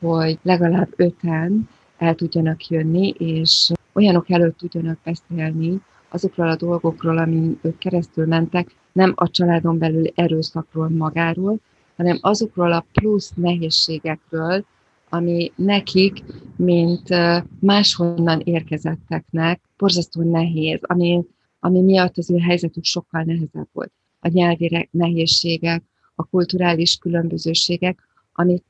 hogy 0.00 0.38
legalább 0.42 0.88
öten 0.96 1.68
el 1.98 2.14
tudjanak 2.14 2.66
jönni, 2.66 3.08
és 3.08 3.72
olyanok 4.00 4.30
előtt 4.30 4.56
tudjanak 4.56 4.98
beszélni 5.04 5.80
azokról 6.08 6.48
a 6.48 6.56
dolgokról, 6.56 7.18
amin 7.18 7.58
ők 7.62 7.78
keresztül 7.78 8.26
mentek, 8.26 8.74
nem 8.92 9.12
a 9.16 9.30
családon 9.30 9.78
belül 9.78 10.06
erőszakról 10.14 10.88
magáról, 10.88 11.60
hanem 11.96 12.18
azokról 12.20 12.72
a 12.72 12.86
plusz 12.92 13.32
nehézségekről, 13.34 14.64
ami 15.08 15.52
nekik, 15.56 16.24
mint 16.56 17.08
máshonnan 17.60 18.40
érkezetteknek 18.40 19.60
borzasztó 19.76 20.22
nehéz, 20.22 20.78
ami, 20.82 21.24
ami 21.60 21.80
miatt 21.80 22.16
az 22.16 22.30
ő 22.30 22.38
helyzetük 22.38 22.84
sokkal 22.84 23.22
nehezebb 23.22 23.68
volt. 23.72 23.92
A 24.20 24.28
nyelvi 24.28 24.88
nehézségek, 24.90 25.82
a 26.14 26.24
kulturális 26.24 26.96
különbözőségek, 26.96 27.98
amit 28.32 28.64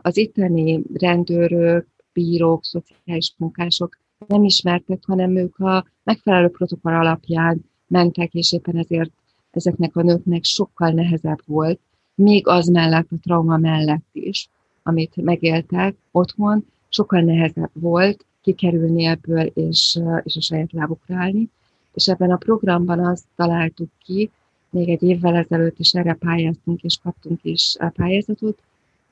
az 0.00 0.16
itteni 0.16 0.82
rendőrök, 0.92 1.86
bírók, 2.12 2.64
szociális 2.64 3.34
munkások 3.36 3.98
nem 4.26 4.44
ismertek, 4.44 4.98
hanem 5.06 5.36
ők 5.36 5.58
a 5.58 5.84
megfelelő 6.02 6.48
protokoll 6.48 6.94
alapján 6.94 7.64
mentek, 7.86 8.34
és 8.34 8.52
éppen 8.52 8.76
ezért 8.76 9.10
ezeknek 9.50 9.96
a 9.96 10.02
nőknek 10.02 10.44
sokkal 10.44 10.90
nehezebb 10.90 11.40
volt, 11.44 11.80
még 12.14 12.46
az 12.46 12.66
mellett, 12.66 13.06
a 13.10 13.16
trauma 13.22 13.56
mellett 13.56 14.08
is, 14.12 14.48
amit 14.82 15.16
megéltek 15.16 15.94
otthon, 16.10 16.66
sokkal 16.88 17.20
nehezebb 17.20 17.70
volt 17.72 18.24
kikerülni 18.42 19.04
ebből, 19.04 19.44
és, 19.46 20.00
és 20.22 20.36
a 20.36 20.40
saját 20.40 20.72
lábukra 20.72 21.16
állni. 21.16 21.48
És 21.94 22.08
ebben 22.08 22.30
a 22.30 22.36
programban 22.36 23.04
azt 23.04 23.24
találtuk 23.36 23.90
ki, 24.04 24.30
még 24.70 24.88
egy 24.88 25.02
évvel 25.02 25.34
ezelőtt 25.34 25.78
is 25.78 25.92
erre 25.92 26.14
pályáztunk, 26.14 26.82
és 26.82 26.98
kaptunk 27.02 27.40
is 27.42 27.76
a 27.78 27.88
pályázatot, 27.88 28.58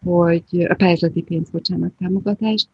hogy 0.04 0.66
a 0.68 0.74
pályázati 0.74 1.22
pénz, 1.22 1.50
bocsánat, 1.50 1.92
támogatást, 1.98 2.68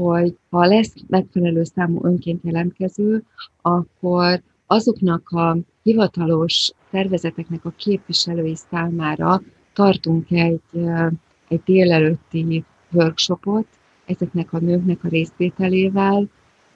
hogy 0.00 0.36
ha 0.50 0.66
lesz 0.66 0.94
megfelelő 1.06 1.64
számú 1.64 2.04
önként 2.04 2.44
jelentkező, 2.44 3.22
akkor 3.62 4.42
azoknak 4.66 5.28
a 5.28 5.56
hivatalos 5.82 6.70
szervezeteknek 6.90 7.64
a 7.64 7.72
képviselői 7.76 8.56
számára 8.70 9.42
tartunk 9.72 10.30
egy, 10.30 10.60
egy 11.48 11.60
délelőtti 11.64 12.64
workshopot 12.92 13.66
ezeknek 14.04 14.52
a 14.52 14.58
nőknek 14.58 15.04
a 15.04 15.08
részvételével, 15.08 16.28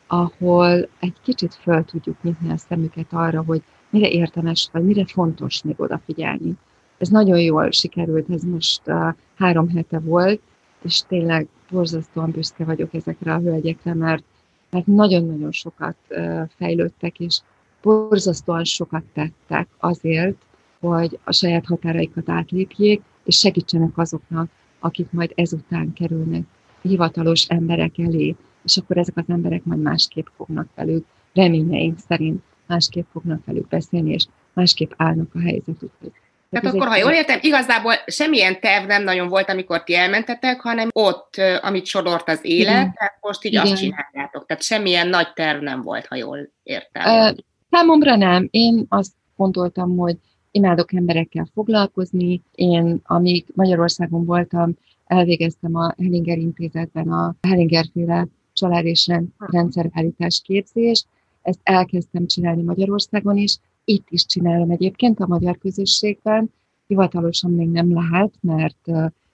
ahol 0.07 0.89
egy 1.01 1.17
kicsit 1.23 1.55
föl 1.55 1.85
tudjuk 1.85 2.23
nyitni 2.23 2.51
a 2.51 2.57
szemüket 2.57 3.13
arra, 3.13 3.43
hogy 3.47 3.63
mire 3.91 4.09
érdemes, 4.09 4.69
vagy 4.73 4.85
mire 4.85 5.05
fontos 5.07 5.63
még 5.63 5.75
odafigyelni. 5.77 6.55
Ez 6.99 7.09
nagyon 7.09 7.41
jól 7.41 7.71
sikerült, 7.71 8.31
ez 8.31 8.43
most 8.43 8.83
uh, 8.87 9.15
három 9.35 9.69
hete 9.69 9.99
volt, 9.99 10.41
és 10.85 11.03
tényleg 11.09 11.49
borzasztóan 11.71 12.31
büszke 12.31 12.65
vagyok 12.65 12.95
ezekre 12.95 13.35
a 13.35 13.39
hölgyekre, 13.39 13.95
mert, 13.95 14.25
mert 14.71 14.87
nagyon-nagyon 14.87 15.53
sokat 15.53 15.97
fejlődtek, 16.57 17.21
és 17.21 17.41
borzasztóan 17.83 18.65
sokat 18.65 19.03
tettek 19.13 19.69
azért, 19.79 20.37
hogy 20.81 21.19
a 21.25 21.33
saját 21.33 21.67
határaikat 21.67 22.29
átlépjék, 22.29 23.03
és 23.25 23.39
segítsenek 23.39 23.99
azoknak, 23.99 24.49
akik 24.79 25.11
majd 25.11 25.33
ezután 25.35 25.93
kerülnek 25.93 26.45
hivatalos 26.83 27.47
emberek 27.49 27.99
elé, 27.99 28.37
és 28.65 28.77
akkor 28.77 28.99
ezek 28.99 29.17
az 29.17 29.25
emberek 29.27 29.65
majd 29.65 29.81
másképp 29.81 30.27
fognak 30.37 30.69
velük, 30.75 31.07
reményeink 31.35 31.99
szerint 31.99 32.43
másképp 32.67 33.07
fognak 33.13 33.45
velük 33.45 33.69
beszélni, 33.69 34.13
és 34.13 34.27
másképp 34.53 34.91
állnak 34.97 35.35
a 35.35 35.41
helyzetükhez. 35.41 36.13
Tehát 36.55 36.75
akkor, 36.75 36.87
ha 36.87 36.97
jól 36.97 37.13
értem, 37.13 37.39
igazából 37.43 37.95
semmilyen 38.07 38.61
terv 38.61 38.87
nem 38.87 39.03
nagyon 39.03 39.29
volt, 39.29 39.49
amikor 39.49 39.85
ti 39.85 39.95
elmentetek, 39.95 40.61
hanem 40.61 40.89
ott, 40.93 41.35
amit 41.61 41.87
sodort 41.87 42.29
az 42.29 42.39
élet, 42.43 42.73
Igen. 42.73 42.93
tehát 42.93 43.19
most 43.21 43.45
így 43.45 43.53
Igen. 43.53 43.65
azt 43.65 43.77
csináljátok. 43.77 44.47
Tehát 44.47 44.63
semmilyen 44.63 45.09
nagy 45.09 45.33
terv 45.33 45.63
nem 45.63 45.83
volt, 45.83 46.07
ha 46.07 46.17
jól 46.17 46.51
értem. 46.63 47.03
Uh, 47.05 47.37
számomra 47.71 48.17
nem. 48.17 48.49
Én 48.51 48.87
azt 48.89 49.13
gondoltam, 49.37 49.97
hogy 49.97 50.17
imádok 50.51 50.93
emberekkel 50.93 51.49
foglalkozni. 51.55 52.43
Én, 52.55 53.01
amíg 53.05 53.45
Magyarországon 53.55 54.25
voltam, 54.25 54.77
elvégeztem 55.07 55.75
a 55.75 55.95
Hellinger 56.03 56.39
intézetben 56.39 57.09
a 57.09 57.35
Hellinger-féle 57.49 58.27
család 58.53 58.85
és 58.85 59.09
rendszerállítás 59.39 60.41
képzést. 60.45 61.07
Ezt 61.43 61.61
elkezdtem 61.63 62.27
csinálni 62.27 62.63
Magyarországon 62.63 63.37
is, 63.37 63.57
itt 63.85 64.07
is 64.11 64.27
csinálom 64.27 64.71
egyébként 64.71 65.21
a 65.21 65.27
magyar 65.27 65.59
közösségben. 65.59 66.51
Hivatalosan 66.87 67.51
még 67.51 67.69
nem 67.69 67.95
lehet, 67.95 68.35
mert 68.41 68.91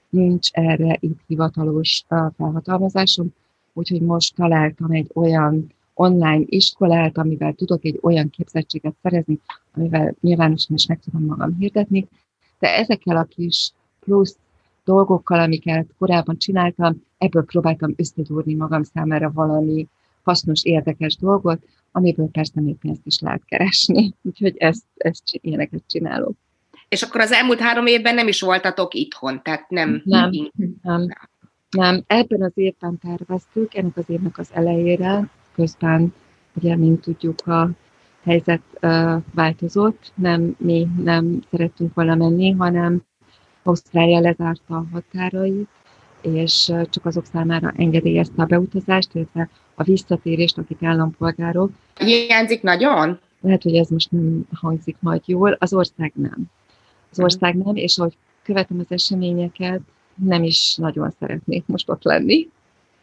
nincs 0.09 0.51
erre 0.53 0.97
itt 1.01 1.19
hivatalos 1.27 2.05
felhatalmazásom, 2.37 3.35
úgyhogy 3.73 4.01
most 4.01 4.35
találtam 4.35 4.91
egy 4.91 5.11
olyan 5.15 5.73
online 5.95 6.43
iskolát, 6.47 7.19
amivel 7.19 7.53
tudok 7.53 7.85
egy 7.85 7.99
olyan 8.03 8.31
képzettséget 8.31 8.95
szerezni, 9.03 9.41
amivel 9.75 10.15
nyilvánosan 10.21 10.77
is 10.77 10.87
meg 10.87 11.01
tudom 11.01 11.27
magam 11.27 11.57
hirdetni, 11.59 12.09
de 12.59 12.77
ezekkel 12.77 13.17
a 13.17 13.25
kis 13.25 13.73
plusz 14.01 14.39
dolgokkal, 14.85 15.41
amiket 15.41 15.87
korábban 15.99 16.37
csináltam, 16.37 17.03
ebből 17.19 17.45
próbáltam 17.45 17.95
összegyúrni 17.97 18.55
magam 18.55 18.83
számára 18.83 19.31
valami 19.33 19.89
hasznos, 20.23 20.65
érdekes 20.65 21.17
dolgot, 21.17 21.63
amiből 21.93 22.29
persze 22.33 22.61
még 22.61 22.77
pénzt 22.77 23.07
is 23.07 23.19
lehet 23.19 23.45
keresni. 23.45 24.15
Úgyhogy 24.29 24.57
ezt, 24.57 24.85
ezt 24.97 25.23
ilyeneket 25.25 25.83
csinálok. 25.87 26.37
És 26.89 27.03
akkor 27.03 27.21
az 27.21 27.33
elmúlt 27.33 27.61
három 27.61 27.87
évben 27.87 28.15
nem 28.15 28.29
is 28.29 28.41
voltatok 28.41 28.95
itthon, 28.95 29.43
tehát 29.43 29.71
nem... 29.71 30.03
Nem, 30.05 30.31
nem. 30.83 31.07
nem. 31.71 32.03
Ebben 32.07 32.43
az 32.43 32.53
évben 32.55 32.99
terveztük, 32.99 33.75
ennek 33.75 33.97
az 33.97 34.05
évnek 34.07 34.39
az 34.39 34.51
elejére, 34.53 35.29
közben, 35.55 36.15
ugye, 36.55 36.77
mint 36.77 37.01
tudjuk, 37.01 37.47
a 37.47 37.71
helyzet 38.23 38.63
uh, 38.83 39.23
változott, 39.35 40.13
nem 40.15 40.55
mi 40.59 40.89
nem 41.03 41.43
szerettünk 41.51 41.95
volna 41.95 42.15
menni, 42.15 42.51
hanem 42.51 43.03
Ausztrália 43.63 44.21
lezárta 44.21 44.77
a 44.77 44.87
határait, 44.93 45.69
és 46.23 46.73
csak 46.91 47.07
azok 47.07 47.25
számára 47.27 47.73
engedélyezte 47.77 48.43
a 48.43 48.47
beutazást, 48.47 49.15
illetve 49.15 49.49
a 49.75 49.83
visszatérést, 49.83 50.59
akik 50.59 50.83
állampolgárok. 50.83 51.71
Hiányzik 51.99 52.63
nagyon? 52.63 53.19
Lehet, 53.41 53.63
hogy 53.63 53.77
ez 53.77 53.89
most 53.89 54.11
nem 54.11 54.47
hangzik 54.55 54.97
majd 55.01 55.23
jól, 55.25 55.57
az 55.59 55.73
ország 55.73 56.13
nem. 56.15 56.51
Az 57.11 57.17
mhm. 57.17 57.23
ország 57.23 57.57
nem, 57.57 57.77
és 57.77 57.99
ahogy 57.99 58.17
követem 58.43 58.79
az 58.79 58.93
eseményeket, 58.93 59.81
nem 60.15 60.43
is 60.43 60.77
nagyon 60.77 61.11
szeretnék 61.19 61.67
most 61.67 61.89
ott 61.89 62.03
lenni. 62.03 62.49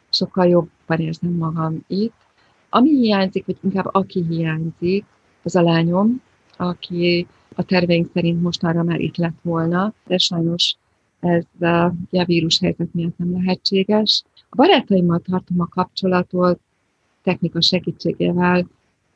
Sokkal 0.09 0.47
jobban 0.47 0.99
érzem 0.99 1.31
magam 1.31 1.83
itt. 1.87 2.13
Ami 2.69 2.89
hiányzik, 2.89 3.45
vagy 3.45 3.57
inkább 3.63 3.89
aki 3.91 4.25
hiányzik, 4.29 5.05
az 5.43 5.55
a 5.55 5.61
lányom, 5.61 6.21
aki 6.57 7.27
a 7.55 7.63
terveink 7.63 8.09
szerint 8.13 8.41
mostanra 8.41 8.83
már 8.83 8.99
itt 8.99 9.17
lett 9.17 9.37
volna, 9.41 9.93
de 10.07 10.17
sajnos 10.17 10.75
ez 11.19 11.43
a, 11.59 11.83
a 12.11 12.25
vírus 12.25 12.59
helyzet 12.59 12.93
miatt 12.93 13.17
nem 13.17 13.33
lehetséges. 13.33 14.23
A 14.49 14.55
barátaimmal 14.55 15.19
tartom 15.19 15.61
a 15.61 15.67
kapcsolatot, 15.67 16.59
technika 17.23 17.61
segítségével, 17.61 18.67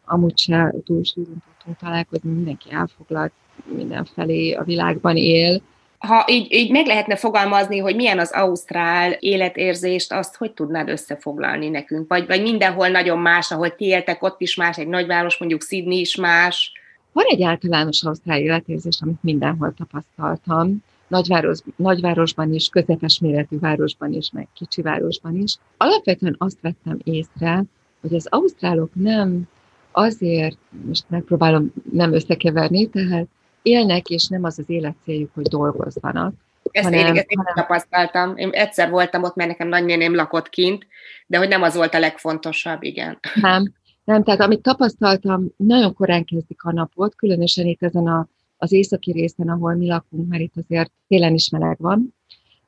amúgy 0.05 0.37
se 0.37 0.73
túl 0.85 1.03
sűrűn 1.03 1.43
tudtunk 1.47 1.77
találkozni, 1.77 2.31
mindenki 2.31 2.71
elfoglalt, 2.71 3.31
mindenfelé 3.75 4.51
a 4.51 4.63
világban 4.63 5.17
él. 5.17 5.61
Ha 5.97 6.25
így, 6.29 6.53
így 6.53 6.71
meg 6.71 6.85
lehetne 6.85 7.15
fogalmazni, 7.15 7.77
hogy 7.77 7.95
milyen 7.95 8.19
az 8.19 8.31
ausztrál 8.31 9.11
életérzést, 9.11 10.13
azt 10.13 10.35
hogy 10.35 10.51
tudnád 10.51 10.89
összefoglalni 10.89 11.69
nekünk? 11.69 12.07
Vagy, 12.07 12.27
vagy 12.27 12.41
mindenhol 12.41 12.87
nagyon 12.87 13.19
más, 13.19 13.51
ahol 13.51 13.75
ti 13.75 13.85
éltek, 13.85 14.23
ott 14.23 14.41
is 14.41 14.55
más, 14.55 14.77
egy 14.77 14.87
nagyváros, 14.87 15.37
mondjuk 15.37 15.63
Sydney 15.63 15.99
is 15.99 16.15
más? 16.15 16.71
Van 17.11 17.25
egy 17.27 17.43
általános 17.43 18.03
ausztrál 18.03 18.39
életérzés, 18.39 18.97
amit 19.01 19.23
mindenhol 19.23 19.73
tapasztaltam 19.73 20.83
nagyváros, 21.11 21.59
nagyvárosban 21.75 22.53
is, 22.53 22.69
közepes 22.69 23.19
méretű 23.19 23.59
városban 23.59 24.13
is, 24.13 24.31
meg 24.31 24.47
kicsi 24.53 24.81
városban 24.81 25.35
is. 25.35 25.55
Alapvetően 25.77 26.35
azt 26.37 26.61
vettem 26.61 26.99
észre, 27.03 27.63
hogy 28.01 28.15
az 28.15 28.27
ausztrálok 28.29 28.89
nem 28.93 29.47
azért, 29.91 30.57
most 30.85 31.03
megpróbálom 31.07 31.73
nem 31.91 32.13
összekeverni, 32.13 32.89
tehát 32.89 33.27
élnek, 33.61 34.09
és 34.09 34.27
nem 34.27 34.43
az 34.43 34.59
az 34.59 34.69
életcéljuk, 34.69 35.31
hogy 35.33 35.47
dolgozzanak. 35.47 36.33
Ezt 36.71 36.85
hanem, 36.85 36.99
én, 36.99 37.05
ezt 37.05 37.29
én 37.29 37.37
hanem... 37.37 37.53
tapasztaltam. 37.53 38.37
Én 38.37 38.49
egyszer 38.49 38.89
voltam 38.89 39.23
ott, 39.23 39.35
mert 39.35 39.49
nekem 39.49 39.67
nagynéném 39.67 40.15
lakott 40.15 40.49
kint, 40.49 40.87
de 41.27 41.37
hogy 41.37 41.47
nem 41.47 41.61
az 41.61 41.75
volt 41.75 41.93
a 41.93 41.99
legfontosabb, 41.99 42.83
igen. 42.83 43.19
Nem, 43.33 43.73
nem, 44.03 44.23
tehát 44.23 44.41
amit 44.41 44.61
tapasztaltam, 44.61 45.47
nagyon 45.57 45.93
korán 45.93 46.25
kezdik 46.25 46.63
a 46.63 46.71
napot, 46.71 47.15
különösen 47.15 47.65
itt 47.65 47.83
ezen 47.83 48.07
a 48.07 48.27
az 48.61 48.71
északi 48.71 49.11
részen, 49.11 49.49
ahol 49.49 49.73
mi 49.73 49.87
lakunk, 49.87 50.27
mert 50.27 50.41
itt 50.41 50.57
azért 50.57 50.91
télen 51.07 51.33
is 51.33 51.49
meleg 51.49 51.77
van. 51.79 52.15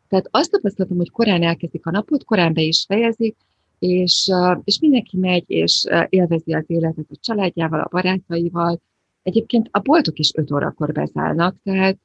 Tehát 0.07 0.27
azt 0.31 0.51
tapasztaltam, 0.51 0.97
hogy 0.97 1.09
korán 1.09 1.43
elkezdik 1.43 1.85
a 1.85 1.91
napot, 1.91 2.23
korán 2.23 2.53
be 2.53 2.61
is 2.61 2.83
fejezik, 2.87 3.35
és, 3.79 4.31
és 4.63 4.79
mindenki 4.79 5.17
megy, 5.17 5.43
és 5.47 5.85
élvezi 6.09 6.53
az 6.53 6.63
életet 6.67 7.05
a 7.09 7.15
családjával, 7.19 7.79
a 7.79 7.87
barátaival. 7.91 8.81
Egyébként 9.23 9.67
a 9.71 9.79
boltok 9.79 10.19
is 10.19 10.31
5 10.33 10.51
órakor 10.51 10.91
bezárnak, 10.91 11.55
tehát 11.63 11.97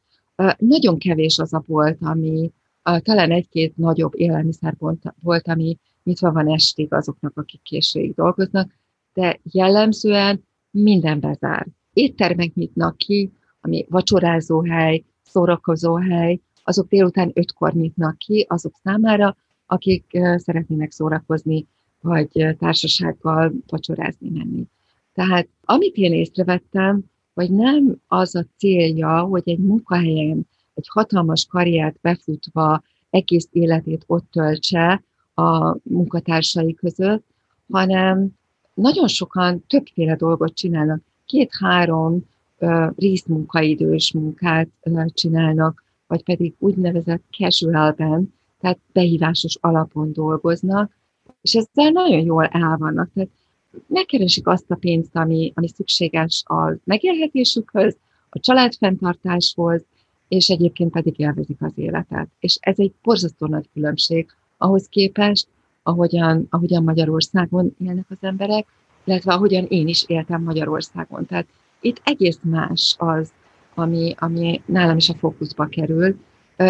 nagyon 0.59 0.99
kevés 0.99 1.39
az 1.39 1.53
a 1.53 1.63
bolt, 1.67 1.99
ami 2.01 2.53
talán 2.83 3.31
egy-két 3.31 3.77
nagyobb 3.77 4.13
élelmiszerbolt 4.17 5.15
volt, 5.23 5.49
ami 5.49 5.79
nyitva 6.05 6.33
van 6.33 6.53
estig 6.53 6.93
azoknak, 6.93 7.37
akik 7.37 7.63
későig 7.63 8.15
dolgoznak, 8.15 8.75
de 9.15 9.41
jellemzően 9.53 10.45
minden 10.71 11.21
bezár. 11.21 11.67
Éttermek 11.93 12.55
nyitnak 12.55 12.97
ki, 12.97 13.33
ami 13.61 13.87
vacsorázóhely, 13.89 15.05
szórakozóhely, 15.23 16.41
azok 16.63 16.89
délután 16.89 17.31
ötkor 17.35 17.73
nyitnak 17.73 18.19
ki 18.19 18.47
azok 18.49 18.75
számára, 18.83 19.37
akik 19.67 20.19
szeretnének 20.37 20.91
szórakozni, 20.91 21.67
vagy 22.01 22.57
társasággal 22.59 23.53
vacsorázni 23.67 24.31
menni. 24.31 24.67
Tehát 25.13 25.49
amit 25.65 25.97
én 25.97 26.13
észrevettem, 26.13 27.05
hogy 27.35 27.51
nem 27.51 27.97
az 28.07 28.35
a 28.35 28.47
célja, 28.57 29.21
hogy 29.21 29.43
egy 29.45 29.59
munkahelyen 29.59 30.47
egy 30.75 30.89
hatalmas 30.89 31.47
karriert 31.51 31.99
befutva 32.01 32.83
egész 33.11 33.49
életét 33.53 34.05
ott 34.07 34.31
töltse 34.31 35.03
a 35.35 35.77
munkatársai 35.83 36.75
között, 36.75 37.25
hanem 37.71 38.29
nagyon 38.75 39.09
sokan 39.09 39.65
többféle 39.67 40.17
dolgot 40.17 40.55
csinálnak. 40.55 41.01
Két-három 41.27 42.27
részmunkaidős 42.97 44.13
munkát 44.13 44.69
csinálnak, 45.07 45.85
vagy 46.07 46.23
pedig 46.25 46.55
úgynevezett 46.59 47.23
casualben, 47.31 48.35
tehát 48.61 48.79
behívásos 48.93 49.57
alapon 49.61 50.13
dolgoznak, 50.13 50.97
és 51.41 51.55
ezzel 51.55 51.91
nagyon 51.91 52.21
jól 52.21 52.45
el 52.45 52.77
vannak. 52.77 53.11
Tehát 53.15 53.31
megkeresik 53.87 54.47
azt 54.47 54.71
a 54.71 54.75
pénzt, 54.75 55.17
ami, 55.17 55.53
ami 55.55 55.69
szükséges 55.69 56.43
a 56.47 56.77
megélhetésükhöz, 56.85 57.97
a 58.31 58.39
családfenntartáshoz, 58.41 59.85
és 60.29 60.49
egyébként 60.49 60.91
pedig 60.91 61.19
élvezik 61.19 61.57
az 61.63 61.73
életet. 61.75 62.29
És 62.39 62.59
ez 62.61 62.79
egy 62.79 62.93
borzasztó 63.03 63.47
nagy 63.47 63.69
különbség 63.73 64.27
ahhoz 64.57 64.87
képest, 64.89 65.47
ahogyan, 65.83 66.47
ahogyan 66.51 66.85
Magyarországon 66.85 67.75
élnek 67.79 68.07
az 68.09 68.17
emberek, 68.21 68.67
illetve 69.05 69.33
ahogyan 69.33 69.65
én 69.65 69.89
is 69.89 70.05
éltem 70.07 70.43
Magyarországon. 70.43 71.27
Tehát 71.27 71.47
itt 71.81 72.01
egész 72.05 72.39
más 72.43 72.95
az, 72.99 73.33
ami, 73.75 74.15
ami 74.19 74.63
nálam 74.67 74.97
is 74.97 75.09
a 75.09 75.15
fókuszba 75.15 75.67
kerül, 75.67 76.17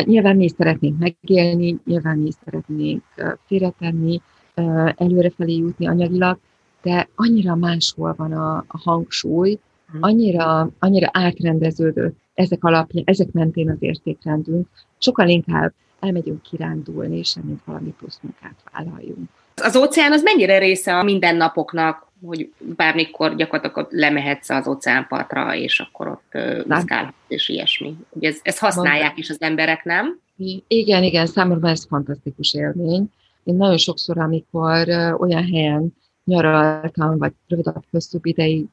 Nyilván 0.05 0.37
mi 0.37 0.45
is 0.45 0.53
szeretnénk 0.57 0.99
megélni, 0.99 1.79
nyilván 1.85 2.19
mi 2.19 2.27
is 2.27 2.35
szeretnénk 2.45 3.03
félretenni, 3.47 4.21
előrefelé 4.95 5.57
jutni 5.57 5.87
anyagilag, 5.87 6.39
de 6.83 7.09
annyira 7.15 7.55
máshol 7.55 8.15
van 8.17 8.33
a, 8.33 8.57
a 8.57 8.79
hangsúly, 8.85 9.59
hm. 9.93 9.97
annyira, 10.01 10.71
annyira 10.79 11.09
átrendeződött 11.13 12.17
ezek 12.35 12.65
alapján, 12.65 13.05
ezek 13.07 13.33
mentén 13.33 13.71
az 13.71 13.77
értékrendünk, 13.81 14.67
sokkal 14.99 15.29
inkább 15.29 15.73
elmegyünk 16.01 16.43
kirándulni, 16.43 17.23
semmint 17.23 17.61
valami 17.65 17.95
plusz 17.99 18.19
munkát 18.23 18.57
vállaljunk. 18.73 19.29
Az 19.55 19.77
óceán 19.77 20.13
az 20.13 20.23
mennyire 20.23 20.59
része 20.59 20.95
a 20.99 21.03
mindennapoknak, 21.03 22.07
hogy 22.25 22.53
bármikor 22.77 23.37
gyakorlatilag 23.37 23.89
lemehetsz 23.91 24.51
az 24.51 24.67
óceánpartra, 24.67 25.55
és 25.55 25.81
akkor 25.81 26.09
ott 26.09 26.33
mozgálhatsz, 26.67 27.15
és 27.29 27.49
ilyesmi. 27.49 27.97
Ugye 28.11 28.29
ez, 28.29 28.39
ezt 28.43 28.59
használják 28.59 29.19
is 29.19 29.31
az 29.31 29.41
emberek, 29.41 29.85
nem? 29.85 30.19
Igen, 30.69 31.03
igen, 31.03 31.27
számomra 31.27 31.69
ez 31.69 31.87
fantasztikus 31.87 32.55
élmény. 32.55 33.13
Én 33.45 33.55
nagyon 33.55 33.77
sokszor, 33.77 34.19
amikor 34.19 34.89
olyan 35.19 35.45
helyen 35.45 35.95
nyaraltam, 36.25 37.19
vagy 37.19 37.33
rövidebb, 37.49 37.85
hosszúbb 37.91 38.27
ideig 38.27 38.67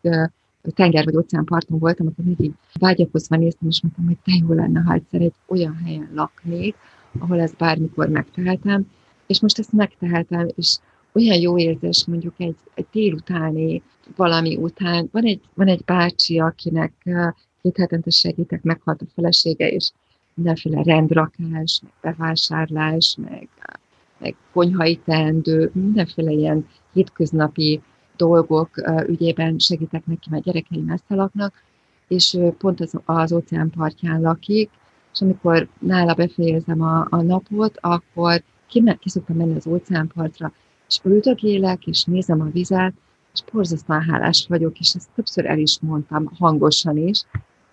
tenger 0.74 1.04
vagy 1.04 1.16
óceánparton 1.16 1.80
voltam, 1.80 2.08
akkor 2.08 2.26
mindig 2.26 2.52
vágyakozva 2.80 3.36
néztem, 3.36 3.70
és 3.70 3.82
mondtam, 3.82 4.06
hogy 4.06 4.18
te 4.24 4.32
jó 4.48 4.54
lenne, 4.54 4.80
ha 4.80 4.94
egyszer 4.94 5.22
egy 5.22 5.34
olyan 5.48 5.82
helyen 5.86 6.10
laknék, 6.14 6.76
ahol 7.20 7.42
ezt 7.42 7.58
bármikor 7.58 8.10
megtehetem, 8.10 8.92
és 9.28 9.42
most 9.42 9.60
ezt 9.60 9.72
megtehetem, 9.72 10.48
és 10.56 10.78
olyan 11.15 11.39
jó 11.39 11.58
érzés 11.58 12.06
mondjuk 12.06 12.34
egy, 12.38 12.56
egy 12.73 12.86
délutáni 12.91 13.82
valami 14.15 14.56
után. 14.56 15.10
Van 15.12 15.23
egy, 15.23 15.41
van 15.54 15.67
egy 15.67 15.84
bácsi, 15.86 16.39
akinek 16.39 16.93
két 17.62 17.78
hetente 17.78 18.10
segítek, 18.10 18.63
meghalt 18.63 19.01
a 19.01 19.06
felesége, 19.15 19.69
és 19.69 19.91
mindenféle 20.34 20.84
rendrakás, 20.84 21.82
meg 21.84 21.91
bevásárlás, 22.01 23.17
meg, 23.30 23.49
meg 24.17 24.36
konyhai 24.54 24.99
teendő, 25.06 25.71
mindenféle 25.73 26.32
ilyen 26.32 26.67
hétköznapi 26.93 27.82
dolgok 28.17 28.69
ügyében 29.08 29.60
segítek 29.60 30.06
neki, 30.06 30.30
mert 30.30 30.43
gyerekei 30.43 30.82
messze 30.82 31.15
laknak, 31.15 31.54
és 32.08 32.38
pont 32.58 32.80
az, 32.80 32.93
az 33.06 33.32
óceán 33.32 33.69
partján 33.69 34.21
lakik, 34.21 34.69
és 35.13 35.21
amikor 35.21 35.67
nála 35.80 36.13
befejezem 36.13 36.82
a, 36.82 37.08
a 37.10 37.21
napot, 37.21 37.78
akkor 37.82 38.43
ki, 38.67 38.84
ki 38.99 39.10
szoktam 39.10 39.36
menni 39.36 39.56
az 39.56 39.67
óceánpartra, 39.67 40.54
és 40.88 41.00
üldögélek, 41.04 41.88
és 41.88 42.04
nézem 42.04 42.41
a 42.41 42.50
vizet, 42.52 42.93
és 43.34 43.41
borzasztóan 43.52 44.02
hálás 44.02 44.45
vagyok, 44.50 44.80
és 44.80 44.93
ezt 44.93 45.10
többször 45.15 45.45
el 45.45 45.58
is 45.58 45.78
mondtam 45.82 46.32
hangosan 46.39 46.98
is, 46.98 47.24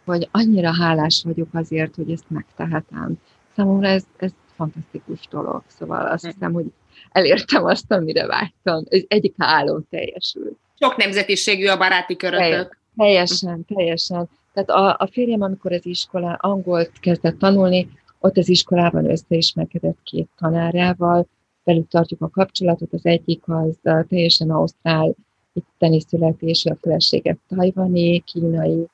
hogy 0.05 0.29
annyira 0.31 0.75
hálás 0.75 1.23
vagyok 1.25 1.49
azért, 1.53 1.95
hogy 1.95 2.11
ezt 2.11 2.31
megtehetem. 2.31 3.15
Számomra 3.57 3.89
ez, 3.89 4.05
ez 4.17 4.31
fantasztikus 4.57 5.29
dolog, 5.31 5.63
szóval 5.67 6.07
azt 6.07 6.25
hiszem, 6.25 6.53
hogy 6.53 6.67
elértem 7.13 7.65
azt, 7.65 7.93
amire 7.93 8.27
vágytam. 8.27 8.85
Ez 8.89 9.03
egyik 9.09 9.35
álom 9.37 9.87
teljesült. 9.91 10.57
Sok 10.79 10.97
nemzetiségű 10.97 11.67
a 11.67 11.77
baráti 11.77 12.17
körötök. 12.17 12.79
Teljesen, 12.97 13.65
teljesen. 13.65 14.29
Tehát 14.53 14.71
a, 14.71 14.97
a 14.99 15.09
férjem, 15.13 15.43
amikor 15.43 15.73
az 15.73 15.87
iskola 15.87 16.33
angolt 16.41 16.93
kezdett 17.01 17.39
tanulni, 17.39 17.89
ott 18.21 18.37
az 18.37 18.49
iskolában 18.49 19.11
összeismerkedett 19.11 19.99
két 20.03 20.29
tanárával, 20.39 21.27
velük 21.65 21.89
tartjuk 21.89 22.23
a 22.23 22.29
kapcsolatot, 22.29 22.93
az 22.93 23.05
egyik 23.07 23.43
az 23.47 23.79
teljesen 24.09 24.51
ausztrál, 24.51 25.15
itteni 25.53 26.01
születésű, 26.01 26.71
a 26.71 26.77
felesége 26.81 27.37
tajvani, 27.49 28.21
kínai, 28.21 28.87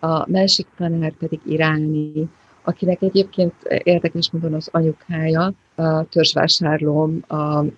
a 0.00 0.30
másik 0.30 0.66
tanár 0.76 1.12
pedig 1.12 1.40
iráni, 1.46 2.28
akinek 2.62 3.02
egyébként 3.02 3.54
érdekes 3.82 4.30
módon 4.30 4.54
az 4.54 4.68
anyukája 4.72 5.52
a 5.74 6.08
törzsvásárlóm 6.08 7.24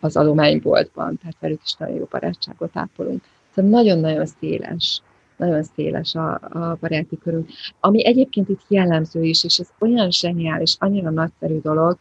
az 0.01 0.17
adományboltban, 0.17 1.19
tehát 1.19 1.37
velük 1.41 1.61
is 1.65 1.75
nagyon 1.75 1.97
jó 1.97 2.07
barátságot 2.11 2.71
ápolunk. 2.73 3.23
Szóval 3.55 3.71
nagyon-nagyon 3.71 4.27
széles, 4.27 5.03
nagyon 5.37 5.63
széles 5.63 6.15
a, 6.15 6.33
a 6.35 6.77
baráti 6.81 7.19
körünk. 7.19 7.49
Ami 7.81 8.07
egyébként 8.07 8.49
itt 8.49 8.65
jellemző 8.69 9.23
is, 9.23 9.45
és 9.45 9.59
ez 9.59 9.69
olyan 9.79 10.11
zseniális, 10.11 10.77
annyira 10.79 11.11
nagyszerű 11.11 11.61
dolog, 11.61 11.99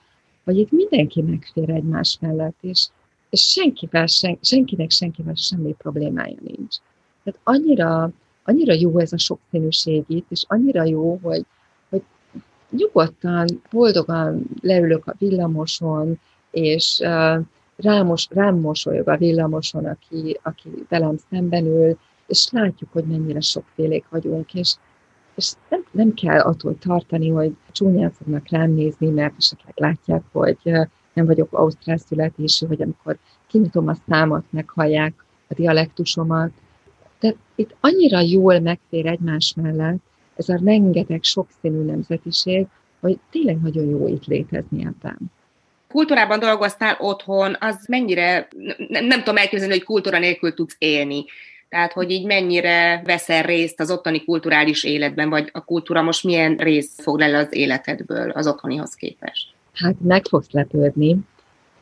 hogy 0.48 0.58
itt 0.58 0.72
mindenki 0.72 1.22
megfér 1.22 1.70
egymás 1.70 2.18
mellett, 2.22 2.56
és, 2.62 2.88
és 3.30 3.42
senkivel, 3.42 4.06
sen, 4.06 4.38
senkinek 4.42 4.90
senkivel 4.90 5.36
semmi 5.36 5.76
problémája 5.78 6.36
nincs. 6.44 6.76
Tehát 7.24 7.40
annyira, 7.44 8.12
annyira 8.44 8.74
jó 8.74 9.00
ez 9.00 9.14
a 9.14 9.18
sokszínűség 9.18 10.04
itt, 10.08 10.26
és 10.30 10.44
annyira 10.48 10.84
jó, 10.84 11.20
hogy, 11.22 11.46
hogy 11.90 12.02
nyugodtan, 12.70 13.48
boldogan 13.72 14.44
leülök 14.62 15.08
a 15.08 15.16
villamoson, 15.18 16.20
és 16.52 17.00
uh, 17.00 17.46
rámos, 17.76 18.28
rám 18.30 18.56
mosolyog 18.56 19.08
a 19.08 19.18
villamoson, 19.18 19.86
aki, 19.86 20.40
aki 20.44 20.70
velem 20.90 21.18
szemben 21.30 21.66
ül, 21.66 21.98
és 22.28 22.48
látjuk, 22.52 22.92
hogy 22.92 23.04
mennyire 23.04 23.42
sokfélék 23.42 24.06
vagyunk, 24.10 24.54
és, 24.54 24.76
és 25.38 25.52
nem, 25.69 25.86
nem 25.91 26.13
kell 26.13 26.39
attól 26.39 26.78
tartani, 26.80 27.30
hogy 27.30 27.56
csúnyán 27.71 28.12
fognak 28.12 28.50
rám 28.50 28.71
nézni, 28.71 29.10
mert 29.10 29.34
esetleg 29.38 29.73
látják, 29.76 30.21
hogy 30.32 30.58
nem 31.13 31.26
vagyok 31.26 31.54
ausztrál 31.54 31.97
születésű, 31.97 32.65
hogy 32.65 32.82
amikor 32.82 33.17
kinyitom 33.47 33.88
a 33.88 33.97
számot, 34.08 34.43
meghallják 34.50 35.13
a 35.47 35.54
dialektusomat. 35.54 36.52
De 37.19 37.36
itt 37.56 37.76
annyira 37.80 38.19
jól 38.19 38.60
megfér 38.60 39.06
egymás 39.06 39.54
mellett 39.56 40.00
ez 40.36 40.50
a 40.50 40.60
rengeteg 40.63 41.23
sokszínű 41.23 41.82
nemzetiség, 41.82 42.67
hogy 43.00 43.19
tényleg 43.32 43.62
nagyon 43.62 43.89
jó 43.89 44.08
itt 44.08 44.26
létezni 44.26 44.86
ebben 44.86 45.32
kultúrában 45.88 46.39
dolgoztál 46.39 46.97
otthon, 47.00 47.56
az 47.60 47.86
mennyire, 47.88 48.47
nem, 48.88 49.06
nem 49.06 49.19
tudom 49.19 49.38
elképzelni, 49.38 49.73
hogy 49.73 49.84
kultúra 49.84 50.19
nélkül 50.19 50.54
tudsz 50.54 50.76
élni. 50.78 51.26
Tehát, 51.69 51.93
hogy 51.93 52.12
így 52.12 52.25
mennyire 52.25 53.01
veszel 53.06 53.43
részt 53.43 53.80
az 53.80 53.91
ottani 53.91 54.23
kulturális 54.23 54.84
életben, 54.84 55.30
vagy 55.30 55.49
a 55.53 55.63
kultúra 55.63 56.01
most 56.01 56.23
milyen 56.23 56.56
részt 56.56 57.01
fog 57.01 57.21
el 57.21 57.36
az 57.36 57.47
életedből 57.53 58.30
az 58.30 58.47
otthonihoz 58.47 58.93
képest? 58.93 59.53
Hát 59.73 59.95
meg 60.01 60.25
fogsz 60.25 60.51
lepődni, 60.51 61.17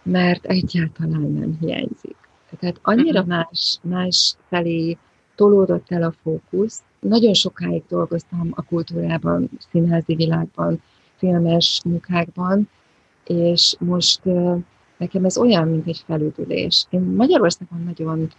mert 0.04 0.46
egyáltalán 0.46 1.32
nem 1.32 1.58
hiányzik. 1.60 2.16
Tehát 2.60 2.80
annyira 2.82 3.22
uh-huh. 3.22 3.36
más, 3.36 3.78
más 3.82 4.36
felé 4.50 4.98
tolódott 5.36 5.92
el 5.92 6.04
a 6.04 6.14
fókusz. 6.24 6.80
Nagyon 7.00 7.34
sokáig 7.34 7.84
dolgoztam 7.90 8.52
a 8.56 8.62
kultúrában, 8.62 9.50
színházi 9.72 10.16
világban, 10.16 10.82
filmes 11.18 11.82
munkákban, 11.86 12.70
és 13.26 13.76
most 13.80 14.22
nekem 14.98 15.26
ez 15.26 15.38
olyan, 15.38 15.68
mint 15.68 15.88
egy 15.88 16.04
felüdülés. 16.06 16.86
Én 16.90 17.02
Magyarországon 17.02 17.84
nagyon 17.84 18.32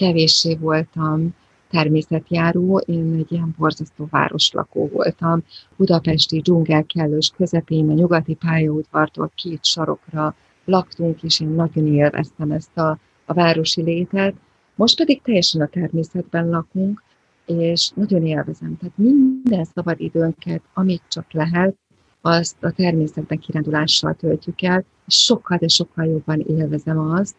kevéssé 0.00 0.54
voltam 0.54 1.34
természetjáró, 1.70 2.78
én 2.78 3.14
egy 3.18 3.32
ilyen 3.32 3.54
borzasztó 3.58 4.06
városlakó 4.10 4.88
voltam. 4.92 5.42
Budapesti 5.76 6.40
dzsungel 6.40 6.84
kellős 6.84 7.32
közepén, 7.36 7.90
a 7.90 7.92
nyugati 7.92 8.34
pályaudvartól 8.34 9.30
két 9.34 9.64
sarokra 9.64 10.34
laktunk, 10.64 11.22
és 11.22 11.40
én 11.40 11.48
nagyon 11.48 11.86
élveztem 11.86 12.50
ezt 12.50 12.78
a, 12.78 12.98
a 13.24 13.32
városi 13.32 13.82
létet. 13.82 14.34
Most 14.74 14.96
pedig 14.96 15.22
teljesen 15.22 15.60
a 15.60 15.66
természetben 15.66 16.48
lakunk, 16.48 17.02
és 17.46 17.90
nagyon 17.94 18.26
élvezem. 18.26 18.76
Tehát 18.76 18.96
minden 18.96 19.64
szabad 19.64 20.00
időnket, 20.00 20.62
amit 20.74 21.02
csak 21.08 21.32
lehet, 21.32 21.76
azt 22.20 22.56
a 22.64 22.70
természetben 22.70 23.38
kirándulással 23.38 24.14
töltjük 24.14 24.62
el, 24.62 24.84
és 25.06 25.14
sokkal, 25.14 25.56
de 25.56 25.68
sokkal 25.68 26.04
jobban 26.04 26.40
élvezem 26.40 26.98
azt, 26.98 27.34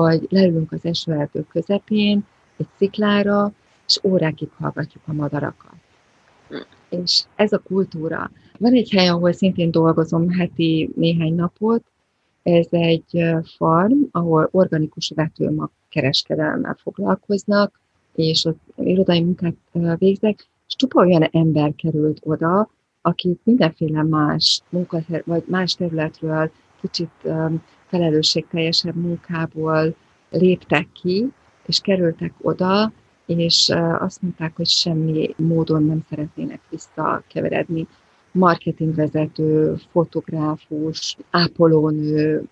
vagy 0.00 0.26
leülünk 0.30 0.72
az 0.72 0.84
esőerdő 0.84 1.46
közepén, 1.48 2.24
egy 2.56 2.66
sziklára, 2.76 3.52
és 3.86 4.00
órákig 4.02 4.48
hallgatjuk 4.58 5.02
a 5.06 5.12
madarakat. 5.12 5.74
És 6.88 7.24
ez 7.36 7.52
a 7.52 7.58
kultúra. 7.58 8.30
Van 8.58 8.72
egy 8.72 8.90
hely, 8.90 9.08
ahol 9.08 9.32
szintén 9.32 9.70
dolgozom 9.70 10.30
heti 10.30 10.90
néhány 10.96 11.34
napot, 11.34 11.84
ez 12.42 12.66
egy 12.70 13.24
farm, 13.56 13.98
ahol 14.10 14.48
organikus 14.52 15.12
vetőmag 15.14 15.70
kereskedelemmel 15.88 16.76
foglalkoznak, 16.82 17.80
és 18.14 18.44
ott 18.44 18.60
irodai 18.76 19.22
munkát 19.22 19.56
végzek, 19.98 20.48
és 20.66 20.76
csupa 20.76 21.04
olyan 21.04 21.22
ember 21.22 21.74
került 21.74 22.20
oda, 22.22 22.70
akik 23.02 23.40
mindenféle 23.44 24.02
más 24.02 24.62
munkater- 24.68 25.26
vagy 25.26 25.44
más 25.46 25.74
területről 25.74 26.50
kicsit 26.80 27.28
felelősségteljesebb 27.94 28.94
munkából 28.94 29.94
léptek 30.30 30.88
ki, 30.92 31.32
és 31.66 31.80
kerültek 31.80 32.32
oda, 32.42 32.92
és 33.26 33.72
azt 33.98 34.22
mondták, 34.22 34.56
hogy 34.56 34.66
semmi 34.66 35.34
módon 35.36 35.84
nem 35.84 36.04
szeretnének 36.08 36.60
visszakeveredni. 36.70 37.86
Marketingvezető, 38.32 39.74
fotográfus, 39.90 41.16
ápolónő, 41.30 42.44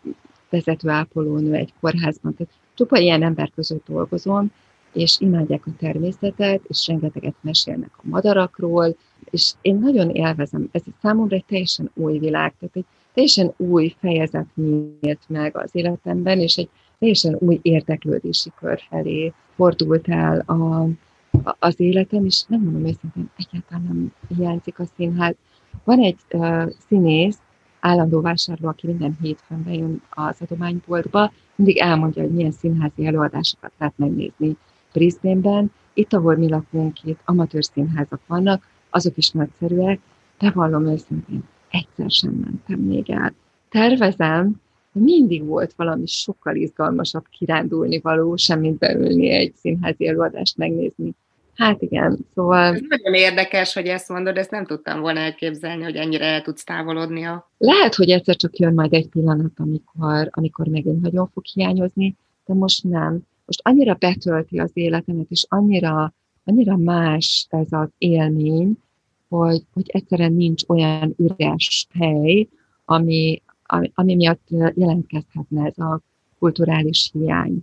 vezető 0.51 0.89
ápolónő 0.89 1.55
egy 1.55 1.73
kórházban. 1.81 2.35
Tehát 2.35 2.53
csupa 2.75 2.99
ilyen 2.99 3.23
ember 3.23 3.51
között 3.55 3.87
dolgozom, 3.87 4.53
és 4.93 5.17
imádják 5.19 5.67
a 5.67 5.71
természetet, 5.79 6.61
és 6.69 6.87
rengeteget 6.87 7.35
mesélnek 7.41 7.91
a 7.97 8.03
madarakról, 8.03 8.97
és 9.31 9.53
én 9.61 9.79
nagyon 9.79 10.11
élvezem, 10.11 10.69
ez 10.73 10.83
számomra 11.03 11.37
egy 11.37 11.45
teljesen 11.45 11.91
új 11.95 12.19
világ, 12.19 12.55
tehát 12.59 12.77
egy 12.77 12.87
teljesen 13.15 13.53
új 13.57 13.95
fejezet 13.99 14.47
nyílt 14.55 15.21
meg 15.29 15.57
az 15.57 15.71
életemben, 15.73 16.39
és 16.39 16.57
egy 16.57 16.69
teljesen 16.99 17.37
új 17.39 17.59
érdeklődési 17.63 18.53
kör 18.61 18.81
felé 18.89 19.33
fordult 19.55 20.09
el 20.09 20.43
a, 20.47 20.83
a, 21.43 21.57
az 21.59 21.81
életem, 21.81 22.25
és 22.25 22.43
nem 22.47 22.61
mondom 22.61 22.87
őszintén, 22.87 23.31
egyáltalán 23.37 23.83
nem 23.83 24.13
hiányzik 24.37 24.79
a 24.79 24.85
színház. 24.97 25.35
Van 25.85 25.99
egy 26.01 26.19
uh, 26.33 26.71
színész, 26.89 27.39
állandó 27.81 28.21
vásárló, 28.21 28.69
aki 28.69 28.87
minden 28.87 29.19
hétfőn 29.21 29.63
bejön 29.65 30.03
az 30.11 30.37
adományboltba, 30.41 31.33
mindig 31.55 31.79
elmondja, 31.79 32.23
hogy 32.23 32.33
milyen 32.33 32.51
színházi 32.51 33.07
előadásokat 33.07 33.73
lehet 33.79 33.95
megnézni 33.99 34.57
Brisbane-ben. 34.93 35.73
Itt, 35.95 36.13
ahol 36.13 36.37
mi 36.37 36.49
lakunk, 36.49 37.05
itt 37.05 37.21
amatőr 37.25 37.65
színházak 37.65 38.21
vannak, 38.27 38.67
azok 38.91 39.17
is 39.17 39.31
nagyszerűek, 39.31 40.01
bevallom 40.39 40.87
őszintén, 40.87 41.45
egyszer 41.73 42.11
sem 42.11 42.33
mentem 42.33 42.79
még 42.79 43.11
el. 43.11 43.35
Tervezem, 43.69 44.61
mindig 44.93 45.45
volt 45.45 45.73
valami 45.77 46.07
sokkal 46.07 46.57
izgalmasabb 46.57 47.25
kirándulni 47.31 48.01
való, 48.01 48.37
semmit 48.37 48.79
beülni 48.79 49.31
egy 49.31 49.55
színházi 49.55 50.09
előadást 50.09 50.57
megnézni. 50.57 51.15
Hát 51.55 51.83
igen, 51.83 52.19
szóval... 52.35 52.75
Ez 52.75 52.81
nagyon 52.89 53.15
érdekes, 53.15 53.73
hogy 53.75 53.87
ezt 53.87 54.09
mondod, 54.09 54.37
ezt 54.37 54.51
nem 54.51 54.67
tudtam 54.67 55.01
volna 55.01 55.21
elképzelni, 55.21 55.83
hogy 55.83 55.97
ennyire 55.97 56.25
el 56.25 56.43
tudsz 56.43 56.65
távolodni 56.65 57.25
a... 57.25 57.51
Lehet, 57.59 57.95
hogy 57.95 58.11
egyszer 58.11 58.37
csak 58.37 58.59
jön 58.59 58.75
majd 58.75 58.93
egy 58.93 59.09
pillanat, 59.09 59.53
amikor, 59.57 60.29
amikor 60.31 60.67
megint 60.67 61.01
nagyon 61.01 61.29
fog 61.33 61.45
hiányozni, 61.45 62.17
de 62.47 62.55
most 62.55 62.85
nem. 62.85 63.21
Most 63.45 63.61
annyira 63.63 63.95
betölti 63.95 64.59
az 64.59 64.71
életemet, 64.75 65.27
és 65.29 65.47
annyira, 65.49 66.15
annyira 66.45 66.77
más 66.77 67.47
ez 67.51 67.67
az 67.71 67.89
élmény, 67.99 68.79
hogy, 69.39 69.63
hogy 69.73 69.91
egyszerűen 69.91 70.33
nincs 70.33 70.63
olyan 70.67 71.15
üres 71.17 71.87
hely, 71.93 72.49
ami, 72.85 73.43
ami, 73.67 73.91
ami 73.95 74.15
miatt 74.15 74.49
jelentkezhetne 74.75 75.67
ez 75.67 75.79
a 75.79 76.01
kulturális 76.39 77.11
hiány. 77.13 77.59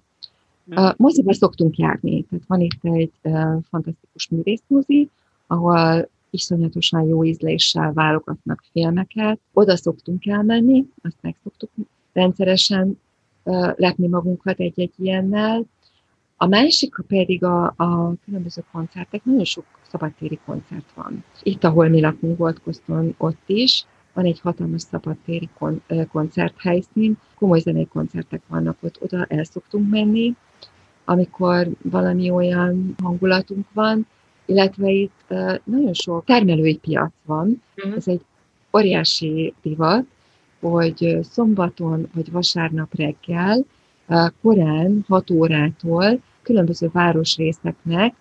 A 0.70 0.94
moziba 0.98 1.34
szoktunk 1.34 1.78
járni, 1.78 2.24
tehát 2.24 2.46
van 2.48 2.62
itt 2.62 2.80
egy 2.82 3.12
uh, 3.24 3.58
fantasztikus 3.70 4.28
művészmozi, 4.28 5.10
ahol 5.48 6.10
iszonyatosan 6.30 7.08
jó 7.08 7.24
ízléssel 7.24 7.94
válogatnak 7.94 8.64
filmeket. 8.72 9.40
Oda 9.54 9.78
szoktunk 9.78 10.26
elmenni, 10.26 10.86
azt 11.04 11.18
meg 11.22 11.36
szoktuk 11.44 11.70
rendszeresen 12.14 13.00
uh, 13.44 13.74
lepni 13.76 14.08
magunkat 14.08 14.60
egy-egy 14.60 14.94
ilyennel. 14.98 15.66
A 16.38 16.46
másik 16.46 16.96
pedig 17.08 17.44
a, 17.44 17.64
a 17.66 18.14
különböző 18.26 18.64
koncertek, 18.72 19.26
nagyon 19.26 19.46
sok 19.46 19.66
szabadtéri 19.90 20.40
koncert 20.46 20.92
van. 20.96 21.24
Itt, 21.44 21.64
ahol 21.64 21.88
mi 21.88 22.02
lakunk 22.02 22.38
volt 22.38 22.62
Koszton, 22.62 23.16
ott 23.18 23.44
is, 23.46 23.86
van 24.14 24.26
egy 24.26 24.40
hatalmas 24.40 24.82
szabadtéri 24.82 25.50
kon, 25.58 25.82
koncerthelyszín, 26.12 27.18
komoly 27.36 27.60
zenei 27.60 27.88
koncertek 27.88 28.42
vannak 28.48 28.78
ott, 28.82 29.02
oda 29.02 29.26
el 29.30 29.44
szoktunk 29.44 29.90
menni, 29.90 30.36
amikor 31.06 31.68
valami 31.82 32.30
olyan 32.30 32.96
hangulatunk 33.04 33.66
van, 33.74 34.08
illetve 34.46 34.90
itt 34.90 35.34
nagyon 35.64 35.94
sok 35.94 36.26
termelői 36.26 36.78
piac 36.78 37.12
van. 37.26 37.62
Uh-huh. 37.78 37.96
Ez 37.96 38.08
egy 38.08 38.22
óriási 38.78 39.54
divat, 39.62 40.06
hogy 40.60 41.18
szombaton 41.22 42.10
vagy 42.14 42.32
vasárnap 42.32 42.96
reggel 42.96 43.66
korán 44.42 45.06
6 45.08 45.30
órától 45.30 46.20
különböző 46.42 46.90
városrészeknek 46.92 48.14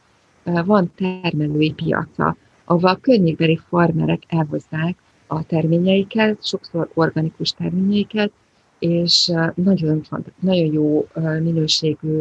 van 0.64 0.90
termelői 0.94 1.72
piaca, 1.72 2.37
ahol 2.64 2.88
a 2.88 2.96
környékbeli 2.96 3.61
farmerek 3.68 4.22
elhozzák 4.28 4.96
a 5.26 5.42
terményeiket, 5.42 6.46
sokszor 6.46 6.90
organikus 6.94 7.50
terményeiket, 7.50 8.32
és 8.78 9.32
nagyon, 9.54 10.02
nagyon 10.40 10.72
jó 10.72 11.08
minőségű 11.42 12.20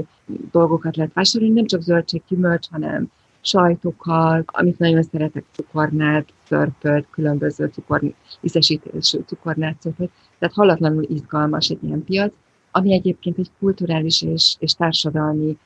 dolgokat 0.52 0.96
lehet 0.96 1.14
vásárolni, 1.14 1.54
nem 1.54 1.66
csak 1.66 1.82
zöldség, 1.82 2.22
gyümölcs, 2.28 2.68
hanem 2.70 3.12
sajtokat, 3.42 4.44
amit 4.46 4.78
nagyon 4.78 5.04
szeretek, 5.04 5.44
cukornát, 5.52 6.34
szörpöt, 6.48 7.08
különböző 7.12 7.66
cukor, 7.74 8.02
ízesítésű 8.42 9.20
cukornát, 9.26 9.82
szörpöt. 9.82 10.10
Tehát 10.40 10.56
hallatlanul 10.56 11.06
izgalmas 11.10 11.70
egy 11.70 11.84
ilyen 11.84 12.04
piac, 12.04 12.34
ami 12.72 12.94
egyébként 12.94 13.38
egy 13.38 13.50
kulturális 13.60 14.22
és, 14.22 14.56
és 14.60 14.74
társadalmi 14.74 15.58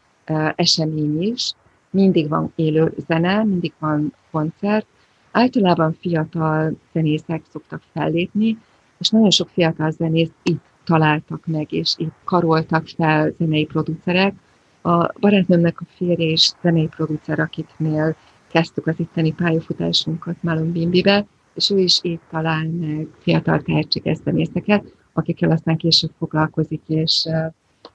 esemény 0.56 1.22
is. 1.22 1.54
Mindig 1.92 2.30
van 2.30 2.52
élő 2.56 2.94
zene, 3.08 3.44
mindig 3.44 3.74
van 3.80 4.14
koncert. 4.32 4.86
Általában 5.32 5.94
fiatal 6.00 6.74
zenészek 6.94 7.44
szoktak 7.52 7.82
fellépni, 7.94 8.58
és 8.98 9.10
nagyon 9.10 9.32
sok 9.32 9.50
fiatal 9.50 9.92
zenész 9.92 10.32
itt 10.44 10.64
találtak 10.84 11.46
meg, 11.46 11.74
és 11.74 11.94
itt 11.98 12.14
karoltak 12.24 12.88
fel 12.88 13.34
zenei 13.38 13.66
producerek. 13.66 14.34
A 14.82 15.20
barátnőmnek 15.20 15.82
a 15.82 15.86
férje 15.96 16.26
és 16.26 16.52
zenei 16.62 16.88
producer, 16.88 17.40
akiknél 17.40 18.16
kezdtük 18.52 18.88
az 18.88 19.00
itteni 19.00 19.34
pályafutásunkat 19.34 20.44
Malon 20.44 20.72
Bimbibe, 20.72 21.26
és 21.54 21.70
ő 21.70 21.80
is 21.80 22.00
itt 22.02 22.22
talál 22.30 22.68
meg 22.68 23.08
fiatal 23.20 23.62
tehetséges 23.62 24.18
zenészeket, 24.24 24.94
akikkel 25.14 25.52
aztán 25.52 25.78
később 25.78 26.12
foglalkozik, 26.18 26.82
és, 26.88 27.28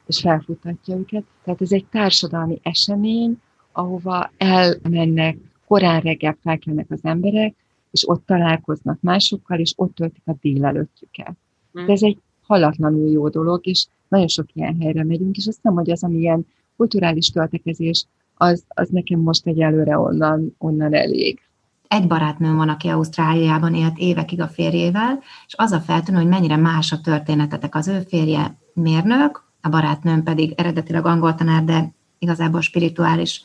és 0.06 0.20
felfutatja 0.20 0.96
őket. 0.96 1.24
Tehát 1.44 1.61
ez 1.61 1.72
egy 1.72 1.87
társadalmi 1.90 2.59
esemény, 2.62 3.38
ahova 3.76 4.30
elmennek, 4.36 5.36
korán 5.66 6.00
reggel 6.00 6.36
felkelnek 6.42 6.86
az 6.90 7.00
emberek, 7.02 7.54
és 7.90 8.08
ott 8.08 8.26
találkoznak 8.26 8.98
másokkal, 9.00 9.58
és 9.58 9.72
ott 9.76 9.94
töltik 9.94 10.22
a 10.24 10.32
délelőttjüket. 10.40 11.32
De 11.72 11.92
ez 11.92 12.02
egy 12.02 12.18
hallatlanul 12.46 13.10
jó 13.10 13.28
dolog, 13.28 13.66
és 13.66 13.86
nagyon 14.08 14.28
sok 14.28 14.46
ilyen 14.52 14.80
helyre 14.80 15.04
megyünk, 15.04 15.36
és 15.36 15.46
azt 15.46 15.56
hiszem, 15.56 15.74
hogy 15.74 15.90
az, 15.90 16.04
ami 16.04 16.18
ilyen 16.18 16.46
kulturális 16.76 17.30
töltekezés, 17.30 18.06
az, 18.34 18.64
az 18.68 18.88
nekem 18.88 19.20
most 19.20 19.46
egyelőre 19.46 19.98
onnan, 19.98 20.54
onnan 20.58 20.94
elég. 20.94 21.40
Egy 21.88 22.06
barátnőm 22.06 22.56
van, 22.56 22.68
aki 22.68 22.88
Ausztráliában 22.88 23.74
élt 23.74 23.98
évekig 23.98 24.40
a 24.40 24.48
férjével, 24.48 25.18
és 25.46 25.54
az 25.56 25.72
a 25.72 25.80
feltűnő, 25.80 26.18
hogy 26.18 26.28
mennyire 26.28 26.56
más 26.56 26.92
a 26.92 27.00
történetetek. 27.00 27.74
Az 27.74 27.88
ő 27.88 28.00
férje 28.00 28.56
mérnök, 28.72 29.44
a 29.60 29.68
barátnőm 29.68 30.22
pedig 30.22 30.52
eredetileg 30.56 31.06
angol 31.06 31.34
tanár, 31.34 31.64
de 31.64 31.94
igazából 32.18 32.60
spirituális 32.60 33.42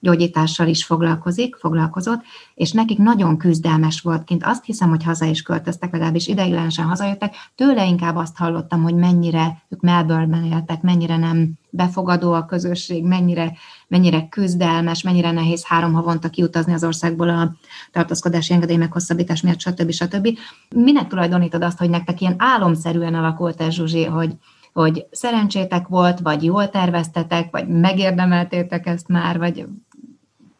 gyógyítással 0.00 0.68
is 0.68 0.84
foglalkozik, 0.84 1.56
foglalkozott, 1.56 2.22
és 2.54 2.72
nekik 2.72 2.98
nagyon 2.98 3.36
küzdelmes 3.36 4.00
volt 4.00 4.24
kint. 4.24 4.44
Azt 4.44 4.64
hiszem, 4.64 4.88
hogy 4.88 5.04
haza 5.04 5.24
is 5.24 5.42
költöztek, 5.42 5.92
legalábbis 5.92 6.26
ideiglenesen 6.26 6.86
hazajöttek. 6.86 7.34
Tőle 7.54 7.86
inkább 7.86 8.16
azt 8.16 8.36
hallottam, 8.36 8.82
hogy 8.82 8.94
mennyire 8.94 9.62
ők 9.68 9.80
Melbourne-ben 9.80 10.44
éltek, 10.44 10.82
mennyire 10.82 11.16
nem 11.16 11.52
befogadó 11.70 12.32
a 12.32 12.44
közösség, 12.44 13.04
mennyire, 13.04 13.52
mennyire 13.88 14.28
küzdelmes, 14.28 15.02
mennyire 15.02 15.30
nehéz 15.30 15.64
három 15.64 15.92
havonta 15.92 16.28
kiutazni 16.28 16.72
az 16.72 16.84
országból 16.84 17.28
a 17.28 17.52
tartózkodási 17.92 18.52
engedély 18.52 18.76
meghosszabbítás 18.76 19.40
miatt, 19.40 19.60
stb. 19.60 19.90
stb. 19.90 20.38
Minek 20.74 21.06
tulajdonítod 21.06 21.62
azt, 21.62 21.78
hogy 21.78 21.90
nektek 21.90 22.20
ilyen 22.20 22.34
álomszerűen 22.38 23.14
alakult 23.14 23.60
ez, 23.60 23.72
Zsuzsi, 23.72 24.04
hogy, 24.04 24.32
hogy 24.74 25.06
szerencsétek 25.10 25.88
volt, 25.88 26.20
vagy 26.20 26.42
jól 26.42 26.70
terveztetek, 26.70 27.50
vagy 27.50 27.68
megérdemeltétek 27.68 28.86
ezt 28.86 29.08
már, 29.08 29.38
vagy 29.38 29.66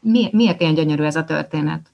mi, 0.00 0.29
miért 0.33 0.61
ilyen 0.61 0.74
gyönyörű 0.74 1.03
ez 1.03 1.16
a 1.16 1.24
történet? 1.24 1.90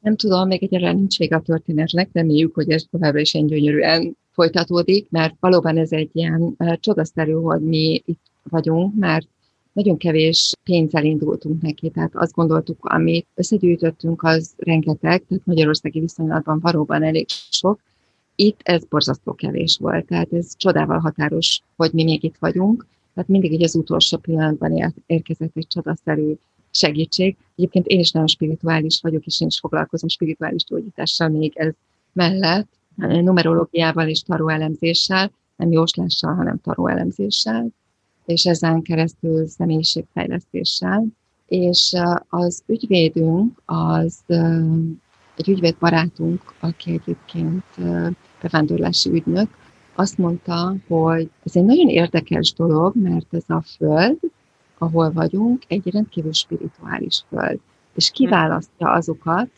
Nem 0.00 0.16
tudom, 0.16 0.46
még 0.46 0.62
egyre 0.62 0.92
nincs 0.92 1.18
vége 1.18 1.36
a 1.36 1.40
történetnek, 1.40 2.08
reméljük, 2.12 2.54
hogy 2.54 2.70
ez 2.70 2.84
továbbra 2.90 3.20
is 3.20 3.34
ilyen 3.34 3.46
gyönyörűen 3.46 4.16
folytatódik, 4.30 5.10
mert 5.10 5.34
valóban 5.40 5.78
ez 5.78 5.92
egy 5.92 6.10
ilyen 6.12 6.56
csodaszerű, 6.80 7.32
hogy 7.32 7.60
mi 7.60 8.02
itt 8.04 8.20
vagyunk, 8.42 8.94
mert 8.94 9.26
nagyon 9.72 9.96
kevés 9.96 10.52
pénzzel 10.64 11.04
indultunk 11.04 11.62
neki, 11.62 11.90
tehát 11.90 12.10
azt 12.14 12.32
gondoltuk, 12.32 12.84
amit 12.84 13.26
összegyűjtöttünk, 13.34 14.22
az 14.22 14.54
rengeteg, 14.56 15.24
tehát 15.28 15.46
magyarországi 15.46 16.00
viszonylatban 16.00 16.60
valóban 16.60 17.02
elég 17.02 17.26
sok. 17.50 17.80
Itt 18.36 18.60
ez 18.62 18.84
borzasztó 18.84 19.34
kevés 19.34 19.78
volt, 19.80 20.06
tehát 20.06 20.32
ez 20.32 20.56
csodával 20.56 20.98
határos, 20.98 21.60
hogy 21.76 21.92
mi 21.92 22.04
még 22.04 22.24
itt 22.24 22.36
vagyunk. 22.38 22.86
Tehát 23.14 23.30
mindig 23.30 23.52
így 23.52 23.62
az 23.62 23.74
utolsó 23.74 24.16
pillanatban 24.16 24.94
érkezett 25.06 25.56
egy 25.56 25.66
csodaszerű 25.66 26.34
segítség. 26.70 27.36
Egyébként 27.56 27.86
én 27.86 27.98
is 27.98 28.10
nagyon 28.10 28.28
spirituális 28.28 29.00
vagyok, 29.00 29.26
és 29.26 29.40
én 29.40 29.46
is 29.46 29.58
foglalkozom 29.58 30.08
spirituális 30.08 30.64
gyógyítással 30.64 31.28
még 31.28 31.52
ez 31.54 31.72
mellett, 32.12 32.68
numerológiával 32.96 34.08
és 34.08 34.20
taró 34.20 34.48
elemzéssel, 34.48 35.32
nem 35.56 35.72
jóslással, 35.72 36.34
hanem 36.34 36.60
taró 36.60 36.86
elemzéssel, 36.86 37.68
és 38.24 38.44
ezen 38.44 38.82
keresztül 38.82 39.46
személyiségfejlesztéssel. 39.46 41.04
És 41.46 41.92
az 42.28 42.62
ügyvédünk, 42.66 43.62
az 43.64 44.18
egy 45.36 45.48
ügyvéd 45.48 45.76
barátunk, 45.78 46.54
aki 46.60 46.90
egyébként 46.92 47.64
bevándorlási 48.40 49.10
ügynök, 49.10 49.48
azt 49.94 50.18
mondta, 50.18 50.74
hogy 50.88 51.30
ez 51.44 51.56
egy 51.56 51.64
nagyon 51.64 51.88
érdekes 51.88 52.52
dolog, 52.52 52.96
mert 52.96 53.34
ez 53.34 53.44
a 53.46 53.62
föld, 53.76 54.18
ahol 54.78 55.12
vagyunk, 55.12 55.62
egy 55.68 55.90
rendkívül 55.90 56.32
spirituális 56.32 57.24
föld. 57.28 57.60
És 57.94 58.10
kiválasztja 58.10 58.90
azokat, 58.92 59.48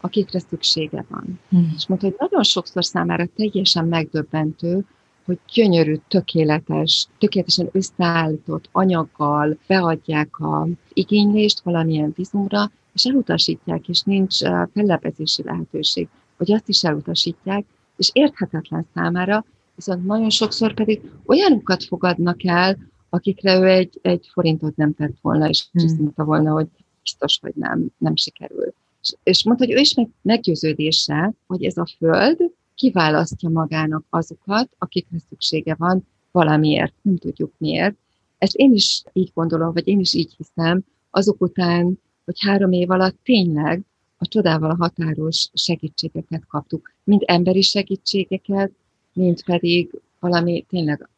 akikre 0.00 0.38
szüksége 0.38 1.04
van. 1.08 1.40
Hmm. 1.48 1.72
És 1.76 1.86
mondta, 1.86 2.06
hogy 2.06 2.16
nagyon 2.18 2.42
sokszor 2.42 2.84
számára 2.84 3.26
teljesen 3.36 3.84
megdöbbentő, 3.84 4.84
hogy 5.24 5.38
gyönyörű, 5.54 5.96
tökéletes, 6.08 7.06
tökéletesen 7.18 7.68
összeállított 7.72 8.68
anyaggal 8.72 9.58
beadják 9.66 10.38
a 10.38 10.66
igénylést 10.92 11.60
valamilyen 11.60 12.12
vizumra, 12.16 12.70
és 12.94 13.04
elutasítják, 13.04 13.88
és 13.88 14.00
nincs 14.00 14.36
fellepezési 14.72 15.42
lehetőség, 15.42 16.08
hogy 16.36 16.52
azt 16.52 16.68
is 16.68 16.84
elutasítják, 16.84 17.64
és 17.98 18.10
érthetetlen 18.12 18.86
számára, 18.94 19.44
viszont 19.74 20.04
nagyon 20.04 20.30
sokszor 20.30 20.74
pedig 20.74 21.10
olyanokat 21.26 21.84
fogadnak 21.84 22.44
el, 22.44 22.78
akikre 23.08 23.58
ő 23.58 23.66
egy, 23.66 23.98
egy 24.02 24.28
forintot 24.32 24.76
nem 24.76 24.94
tett 24.94 25.16
volna, 25.20 25.48
és 25.48 25.66
hmm. 25.72 25.84
azt 25.84 25.98
mondta 25.98 26.24
volna, 26.24 26.52
hogy 26.52 26.66
biztos, 27.02 27.38
hogy 27.40 27.52
nem, 27.54 27.86
nem 27.98 28.16
sikerül. 28.16 28.72
És, 29.02 29.14
és 29.22 29.44
mondta, 29.44 29.64
hogy 29.64 29.74
ő 29.74 29.78
is 29.78 29.94
meg, 29.94 30.08
meggyőződése, 30.22 31.32
hogy 31.46 31.64
ez 31.64 31.76
a 31.76 31.86
föld 31.98 32.38
kiválasztja 32.74 33.48
magának 33.48 34.04
azokat, 34.10 34.68
akikre 34.78 35.18
szüksége 35.28 35.74
van 35.78 36.06
valamiért, 36.30 36.94
nem 37.02 37.16
tudjuk 37.16 37.52
miért. 37.56 37.96
Ezt 38.38 38.54
én 38.54 38.72
is 38.72 39.02
így 39.12 39.30
gondolom, 39.34 39.72
vagy 39.72 39.88
én 39.88 40.00
is 40.00 40.14
így 40.14 40.34
hiszem, 40.36 40.84
azok 41.10 41.40
után, 41.40 42.00
hogy 42.24 42.40
három 42.40 42.72
év 42.72 42.90
alatt 42.90 43.16
tényleg 43.22 43.82
a 44.18 44.26
csodával 44.26 44.74
határos 44.74 45.48
segítségeket 45.54 46.46
kaptuk. 46.46 46.92
Mind 47.04 47.22
emberi 47.26 47.62
segítségeket, 47.62 48.72
mint 49.12 49.44
pedig 49.44 50.00
valami 50.20 50.64
tényleg 50.68 51.08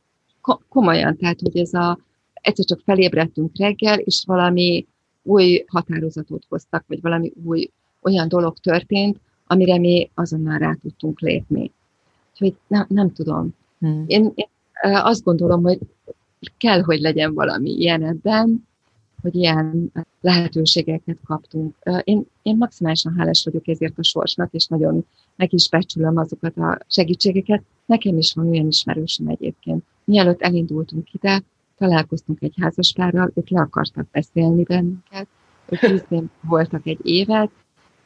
komolyan, 0.68 1.16
tehát 1.16 1.40
hogy 1.40 1.58
ez 1.58 1.74
a, 1.74 1.98
egyszer 2.32 2.64
csak 2.64 2.80
felébredtünk 2.84 3.58
reggel, 3.58 3.98
és 3.98 4.22
valami 4.26 4.86
új 5.22 5.64
határozatot 5.66 6.44
hoztak, 6.48 6.84
vagy 6.86 7.00
valami 7.00 7.32
új 7.44 7.70
olyan 8.02 8.28
dolog 8.28 8.58
történt, 8.58 9.20
amire 9.46 9.78
mi 9.78 10.10
azonnal 10.14 10.58
rá 10.58 10.76
tudtunk 10.82 11.20
lépni. 11.20 11.72
Úgyhogy 12.30 12.54
nem, 12.66 12.86
nem 12.88 13.12
tudom. 13.12 13.54
Hmm. 13.78 14.04
Én, 14.06 14.32
én 14.34 14.48
azt 14.82 15.24
gondolom, 15.24 15.62
hogy 15.62 15.78
kell, 16.56 16.82
hogy 16.82 17.00
legyen 17.00 17.34
valami 17.34 17.70
ilyen 17.70 18.04
ebben, 18.04 18.68
hogy 19.22 19.34
ilyen 19.34 19.92
lehetőségeket 20.20 21.16
kaptunk. 21.24 21.76
Én, 22.04 22.26
én 22.42 22.56
maximálisan 22.56 23.14
hálás 23.18 23.44
vagyok 23.44 23.68
ezért 23.68 23.98
a 23.98 24.02
sorsnak, 24.02 24.52
és 24.52 24.66
nagyon 24.66 25.06
meg 25.36 25.52
is 25.52 25.68
becsülöm 25.68 26.16
azokat 26.16 26.56
a 26.56 26.78
segítségeket. 26.88 27.62
Nekem 27.86 28.18
is 28.18 28.32
van 28.32 28.48
olyan 28.48 28.66
ismerősöm 28.66 29.28
egyébként. 29.28 29.84
Mielőtt 30.04 30.40
elindultunk 30.40 31.12
ide, 31.12 31.42
találkoztunk 31.78 32.42
egy 32.42 32.54
házaspárral, 32.60 33.32
ők 33.34 33.48
le 33.48 33.60
akartak 33.60 34.10
beszélni 34.10 34.62
bennünket, 34.62 35.26
ők 35.68 36.22
voltak 36.40 36.86
egy 36.86 37.00
évet, 37.02 37.50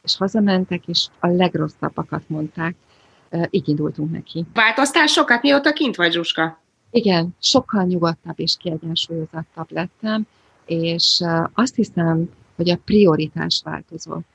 és 0.03 0.17
hazamentek, 0.17 0.87
és 0.87 1.07
a 1.19 1.27
legrosszabbakat 1.27 2.29
mondták. 2.29 2.75
Így 3.49 3.69
indultunk 3.69 4.11
neki. 4.11 4.45
Változtál 4.53 5.07
sokat, 5.07 5.41
mióta 5.41 5.73
kint 5.73 5.95
vagy, 5.95 6.11
Zsuska? 6.11 6.61
Igen, 6.91 7.35
sokkal 7.39 7.83
nyugodtabb 7.83 8.39
és 8.39 8.55
kiegyensúlyozottabb 8.59 9.71
lettem, 9.71 10.27
és 10.65 11.23
azt 11.53 11.75
hiszem, 11.75 12.29
hogy 12.55 12.69
a 12.69 12.79
prioritás 12.85 13.61
változott 13.63 14.25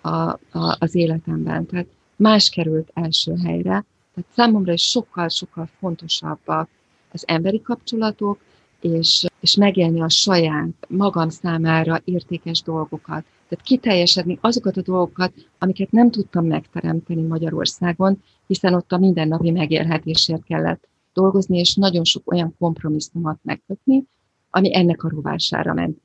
a, 0.00 0.08
a, 0.08 0.38
az 0.78 0.94
életemben. 0.94 1.66
Tehát 1.66 1.86
más 2.16 2.48
került 2.48 2.90
első 2.94 3.34
helyre. 3.44 3.84
Tehát 4.14 4.30
számomra 4.34 4.72
is 4.72 4.82
sokkal-sokkal 4.82 5.68
fontosabbak 5.78 6.68
az 7.12 7.24
emberi 7.26 7.62
kapcsolatok, 7.62 8.38
és, 8.80 9.26
és 9.40 9.56
megélni 9.56 10.00
a 10.00 10.08
saját 10.08 10.68
magam 10.88 11.28
számára 11.28 12.00
értékes 12.04 12.62
dolgokat. 12.62 13.24
Tehát 13.48 13.64
kiteljesedni 13.64 14.38
azokat 14.40 14.76
a 14.76 14.82
dolgokat, 14.82 15.32
amiket 15.58 15.90
nem 15.90 16.10
tudtam 16.10 16.46
megteremteni 16.46 17.22
Magyarországon, 17.22 18.22
hiszen 18.46 18.74
ott 18.74 18.92
a 18.92 18.98
mindennapi 18.98 19.50
megélhetésért 19.50 20.44
kellett 20.44 20.88
dolgozni, 21.12 21.58
és 21.58 21.74
nagyon 21.74 22.04
sok 22.04 22.32
olyan 22.32 22.54
kompromisszumot 22.58 23.38
megkötni, 23.42 24.04
ami 24.56 24.76
ennek 24.76 25.02
a 25.02 25.08
rovására 25.08 25.72
ment. 25.72 25.98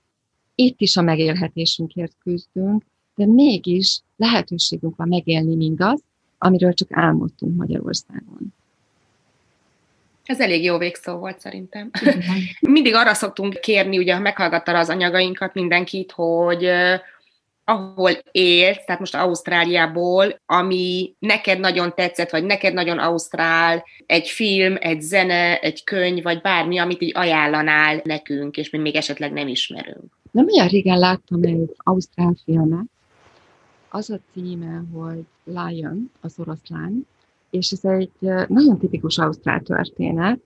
Itt 0.55 0.81
is 0.81 0.97
a 0.97 1.01
megélhetésünkért 1.01 2.15
küzdünk, 2.23 2.83
de 3.15 3.25
mégis 3.25 4.01
lehetőségünk 4.15 4.95
van 4.95 5.07
megélni 5.07 5.55
mindaz, 5.55 6.01
amiről 6.37 6.73
csak 6.73 6.87
álmodtunk 6.91 7.55
Magyarországon. 7.55 8.53
Ez 10.23 10.39
elég 10.39 10.63
jó 10.63 10.77
végszó 10.77 11.17
volt 11.17 11.39
szerintem. 11.39 11.89
Mindig 12.59 12.93
arra 12.93 13.13
szoktunk 13.13 13.59
kérni, 13.59 13.97
ugye, 13.97 14.13
ha 14.13 14.19
meghallgatta 14.19 14.77
az 14.77 14.89
anyagainkat 14.89 15.53
mindenkit, 15.53 16.11
hogy 16.11 16.69
ahol 17.69 18.11
élsz, 18.31 18.85
tehát 18.85 18.99
most 18.99 19.15
Ausztráliából, 19.15 20.41
ami 20.45 21.13
neked 21.19 21.59
nagyon 21.59 21.93
tetszett, 21.95 22.29
vagy 22.29 22.43
neked 22.43 22.73
nagyon 22.73 22.99
ausztrál, 22.99 23.83
egy 24.05 24.27
film, 24.27 24.75
egy 24.79 25.01
zene, 25.01 25.59
egy 25.59 25.83
könyv, 25.83 26.23
vagy 26.23 26.41
bármi, 26.41 26.77
amit 26.77 27.01
így 27.01 27.11
ajánlanál 27.15 28.01
nekünk, 28.03 28.57
és 28.57 28.69
mi 28.69 28.77
még 28.77 28.95
esetleg 28.95 29.31
nem 29.31 29.47
ismerünk. 29.47 30.17
Nem 30.31 30.47
olyan 30.47 30.67
régen 30.67 30.99
láttam 30.99 31.43
egy 31.43 31.75
ausztrál 31.77 32.35
filmet, 32.43 32.85
az 33.89 34.09
a 34.09 34.19
címe, 34.33 34.83
hogy 34.93 35.25
Lion, 35.43 36.11
az 36.21 36.33
oroszlán, 36.37 37.07
és 37.49 37.71
ez 37.71 37.83
egy 37.83 38.11
nagyon 38.47 38.77
tipikus 38.79 39.17
ausztrál 39.17 39.59
történet, 39.59 40.39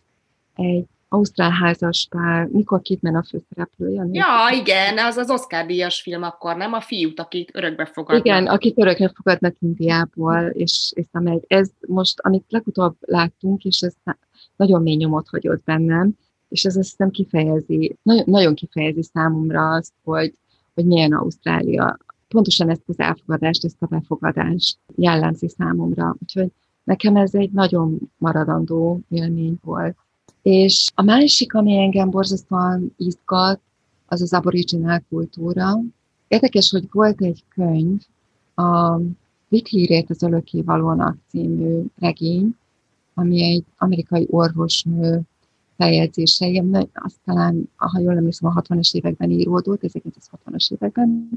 egy 0.55 0.85
ausztrál 1.13 1.49
házaspár, 1.49 2.47
Nicole 2.47 2.81
Kidman 2.81 3.15
a 3.15 3.23
főszereplője. 3.23 4.07
Ja, 4.11 4.27
igen, 4.61 4.97
az 4.97 5.17
az 5.17 5.29
Oscar 5.29 5.65
díjas 5.65 6.01
film 6.01 6.23
akkor, 6.23 6.55
nem? 6.55 6.73
A 6.73 6.81
fiút, 6.81 7.19
akit 7.19 7.49
örökbe 7.53 7.85
fogadnak. 7.85 8.25
Igen, 8.25 8.47
akit 8.47 8.77
örökbe 8.77 9.11
fogadnak 9.15 9.55
Indiából, 9.59 10.39
és, 10.53 10.91
és 10.95 11.05
megy. 11.11 11.43
Ez 11.47 11.69
most, 11.87 12.19
amit 12.19 12.45
legutóbb 12.49 12.95
láttunk, 12.99 13.63
és 13.63 13.79
ez 13.81 13.93
nagyon 14.55 14.81
mély 14.81 14.95
nyomot 14.95 15.27
hagyott 15.29 15.63
bennem, 15.63 16.17
és 16.49 16.63
ez 16.65 16.75
azt 16.75 16.89
hiszem 16.89 17.09
kifejezi, 17.09 17.97
nagyon, 18.01 18.23
nagyon 18.27 18.55
kifejezi 18.55 19.03
számomra 19.03 19.69
azt, 19.69 19.93
hogy, 20.03 20.33
hogy 20.73 20.85
milyen 20.85 21.13
Ausztrália. 21.13 21.97
Pontosan 22.27 22.69
ezt 22.69 22.83
az 22.87 22.99
elfogadást, 22.99 23.65
ezt 23.65 23.81
a 23.81 23.85
befogadást 23.85 24.77
jellemzi 24.95 25.47
számomra. 25.49 26.15
Úgyhogy 26.21 26.51
nekem 26.83 27.15
ez 27.15 27.33
egy 27.33 27.51
nagyon 27.51 27.97
maradandó 28.17 28.99
élmény 29.09 29.57
volt. 29.63 29.97
És 30.43 30.91
a 30.95 31.01
másik, 31.01 31.53
ami 31.53 31.77
engem 31.77 32.09
borzasztóan 32.09 32.93
izgat, 32.97 33.59
az 34.05 34.21
az 34.21 34.33
aboriginál 34.33 35.03
kultúra. 35.09 35.79
Érdekes, 36.27 36.69
hogy 36.69 36.87
volt 36.91 37.21
egy 37.21 37.43
könyv, 37.49 38.01
a 38.55 38.99
Vitlirét 39.47 40.09
az 40.09 40.27
valónak 40.65 41.17
című 41.29 41.83
regény, 41.99 42.55
ami 43.13 43.43
egy 43.43 43.63
amerikai 43.77 44.27
orvosnő 44.29 45.21
feljegyzései, 45.77 46.63
azt 46.93 47.15
talán, 47.25 47.69
ha 47.75 47.99
jól 47.99 48.17
emlékszem, 48.17 48.49
a 48.55 48.61
60-as 48.61 48.93
években 48.93 49.29
íródott, 49.29 49.79
1960-as 49.81 50.71
években, 50.71 51.29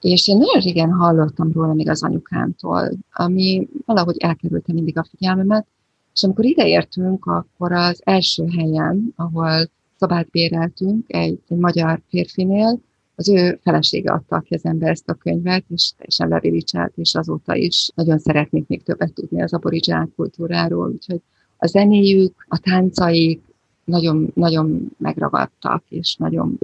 és 0.00 0.28
én 0.28 0.36
nagyon 0.36 0.60
régen 0.60 0.92
hallottam 0.92 1.52
róla 1.52 1.74
még 1.74 1.88
az 1.88 2.02
anyukámtól, 2.02 2.90
ami 3.12 3.68
valahogy 3.84 4.16
elkerülte 4.18 4.72
mindig 4.72 4.98
a 4.98 5.06
figyelmemet, 5.10 5.66
és 6.14 6.22
amikor 6.22 6.44
ideértünk, 6.44 7.26
akkor 7.26 7.72
az 7.72 8.00
első 8.04 8.46
helyen, 8.56 9.12
ahol 9.16 9.70
szobát 9.98 10.30
béreltünk, 10.30 11.04
egy, 11.06 11.38
egy 11.48 11.58
magyar 11.58 12.00
férfinél, 12.08 12.80
az 13.14 13.28
ő 13.28 13.58
felesége 13.62 14.12
adta 14.12 14.36
a 14.36 14.40
kezembe 14.40 14.88
ezt 14.88 15.08
a 15.08 15.14
könyvet, 15.14 15.64
és 15.68 15.92
teljesen 15.96 16.28
levilicsált, 16.28 16.92
és 16.96 17.14
azóta 17.14 17.54
is 17.54 17.90
nagyon 17.94 18.18
szeretnék 18.18 18.66
még 18.66 18.82
többet 18.82 19.12
tudni 19.12 19.42
az 19.42 19.52
aboriginál 19.52 20.08
kultúráról, 20.16 20.90
úgyhogy 20.90 21.20
a 21.56 21.66
zenéjük, 21.66 22.46
a 22.48 22.58
táncaik 22.58 23.42
nagyon, 23.84 24.30
nagyon 24.34 24.90
megragadtak, 24.96 25.82
és 25.88 26.16
nagyon, 26.16 26.58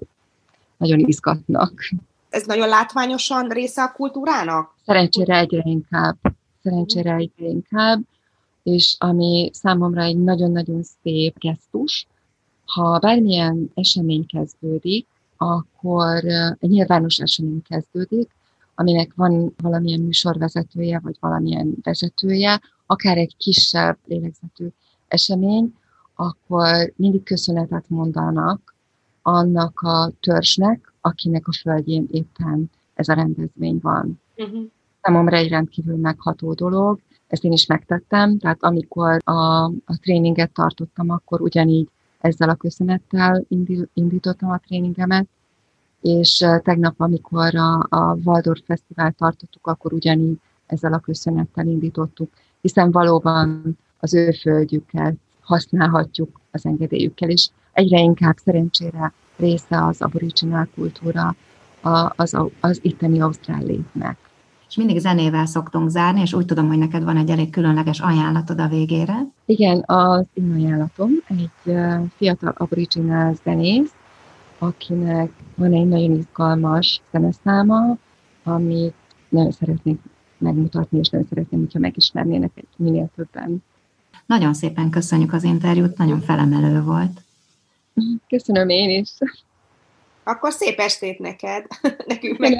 nagyon 0.76 0.98
izgatnak. 0.98 1.72
Ez 2.30 2.46
nagyon 2.46 2.68
látványosan 2.68 3.48
része 3.48 3.82
a 3.82 3.92
kultúrának? 3.92 4.74
Szerencsére 4.84 5.38
egyre 5.38 5.62
inkább. 5.64 6.16
Szerencsére 6.62 7.14
egyre 7.14 7.46
inkább 7.46 8.00
és 8.66 8.96
ami 8.98 9.50
számomra 9.52 10.02
egy 10.02 10.18
nagyon-nagyon 10.18 10.82
szép 10.82 11.38
gesztus, 11.38 12.06
ha 12.64 12.98
bármilyen 12.98 13.70
esemény 13.74 14.26
kezdődik, 14.26 15.06
akkor 15.36 16.24
egy 16.58 16.70
nyilvános 16.70 17.18
esemény 17.18 17.62
kezdődik, 17.62 18.30
aminek 18.74 19.12
van 19.14 19.54
valamilyen 19.62 20.00
műsorvezetője, 20.00 21.00
vagy 21.02 21.16
valamilyen 21.20 21.74
vezetője, 21.82 22.60
akár 22.86 23.16
egy 23.16 23.36
kisebb 23.36 23.98
lélegzetű 24.04 24.66
esemény, 25.08 25.74
akkor 26.14 26.92
mindig 26.96 27.22
köszönetet 27.22 27.84
mondanak 27.88 28.74
annak 29.22 29.80
a 29.80 30.12
törzsnek, 30.20 30.92
akinek 31.00 31.48
a 31.48 31.52
földjén 31.52 32.06
éppen 32.10 32.70
ez 32.94 33.08
a 33.08 33.14
rendezvény 33.14 33.78
van. 33.82 34.20
Uh-huh. 34.36 34.64
Számomra 35.02 35.36
egy 35.36 35.48
rendkívül 35.48 35.96
megható 35.96 36.52
dolog, 36.52 37.00
ezt 37.28 37.44
én 37.44 37.52
is 37.52 37.66
megtettem, 37.66 38.38
tehát 38.38 38.62
amikor 38.62 39.20
a, 39.24 39.64
a 39.64 39.98
tréninget 40.00 40.52
tartottam, 40.52 41.10
akkor 41.10 41.40
ugyanígy 41.40 41.88
ezzel 42.20 42.48
a 42.48 42.54
köszönettel 42.54 43.44
indítottam 43.94 44.50
a 44.50 44.58
tréningemet, 44.66 45.26
és 46.00 46.44
tegnap, 46.62 47.00
amikor 47.00 47.54
a, 47.54 47.86
a 47.88 48.18
Waldorf 48.24 48.60
Fesztivál 48.64 49.12
tartottuk, 49.12 49.66
akkor 49.66 49.92
ugyanígy 49.92 50.38
ezzel 50.66 50.92
a 50.92 50.98
köszönettel 50.98 51.66
indítottuk, 51.66 52.30
hiszen 52.60 52.90
valóban 52.90 53.78
az 53.98 54.14
ő 54.14 54.30
földjüket 54.30 55.14
használhatjuk 55.40 56.40
az 56.50 56.66
engedélyükkel, 56.66 57.30
és 57.30 57.48
egyre 57.72 57.98
inkább 57.98 58.36
szerencsére 58.44 59.12
része 59.36 59.84
az 59.84 60.02
aboriginál 60.02 60.68
kultúra 60.74 61.36
az, 62.16 62.36
az 62.60 62.78
itteni 62.82 63.20
ausztrál 63.20 63.62
létnek 63.62 64.25
és 64.68 64.76
mindig 64.76 64.98
zenével 64.98 65.46
szoktunk 65.46 65.88
zárni, 65.88 66.20
és 66.20 66.32
úgy 66.32 66.44
tudom, 66.44 66.68
hogy 66.68 66.78
neked 66.78 67.04
van 67.04 67.16
egy 67.16 67.30
elég 67.30 67.50
különleges 67.50 68.00
ajánlatod 68.00 68.60
a 68.60 68.68
végére. 68.68 69.26
Igen, 69.44 69.82
az 69.86 70.24
én 70.34 70.52
ajánlatom 70.52 71.10
egy 71.26 71.74
fiatal 72.16 72.54
aboriginál 72.56 73.34
zenész, 73.44 73.92
akinek 74.58 75.30
van 75.54 75.72
egy 75.72 75.88
nagyon 75.88 76.18
izgalmas 76.18 77.00
zeneszáma, 77.12 77.96
amit 78.44 78.94
nagyon 79.28 79.52
szeretnék 79.52 79.98
megmutatni, 80.38 80.98
és 80.98 81.08
nagyon 81.08 81.26
szeretném, 81.28 81.60
hogyha 81.60 81.78
megismernének 81.78 82.50
egy 82.54 82.66
minél 82.76 83.10
többen. 83.16 83.62
Nagyon 84.26 84.54
szépen 84.54 84.90
köszönjük 84.90 85.32
az 85.32 85.44
interjút, 85.44 85.98
nagyon 85.98 86.20
felemelő 86.20 86.82
volt. 86.82 87.20
Köszönöm 88.28 88.68
én 88.68 89.00
is. 89.00 89.10
Akkor 90.28 90.52
szép 90.52 90.78
estét 90.78 91.18
neked. 91.18 91.66
Nekünk 92.06 92.38
meg 92.38 92.52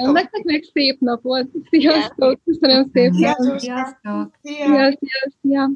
meg 0.43 0.63
szép 0.73 0.99
napot. 0.99 1.47
Sziasztok! 1.69 2.39
Köszönöm 2.45 2.89
szépen! 2.93 3.13
Sziasztok! 3.13 3.59
Sziasztok! 3.59 4.37
Szia, 4.41 4.97
szia, 4.99 5.31
szia. 5.41 5.69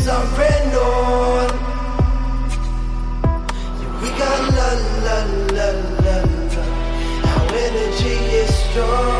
surrender 0.00 0.78
all. 0.78 1.50
Yeah, 3.80 4.00
we 4.00 4.08
got 4.20 4.40
la 4.58 4.70
la 5.06 5.18
la 5.56 5.68
la 6.06 6.16
la. 6.54 6.64
Our 7.30 7.54
energy 7.66 8.16
is 8.42 8.50
strong. 8.64 9.19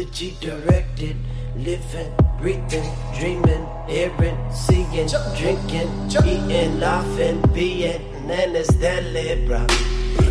you 0.00 0.32
directed. 0.40 1.16
Living, 1.56 2.12
breathing, 2.40 2.90
dreaming, 3.18 3.66
hearing, 3.86 4.38
seeing, 4.50 5.08
drinking, 5.36 5.90
eating, 6.24 6.80
laughing, 6.80 7.42
being, 7.52 8.00
and 8.30 8.56
it's 8.56 8.72
deadly, 8.76 9.46
bro. 9.46 9.66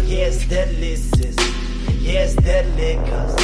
Yes, 0.06 0.44
the 0.46 0.56
deadly, 0.56 0.96
sis. 0.96 1.36
Yes, 2.00 2.34
deadly, 2.36 2.96
cause 3.10 3.36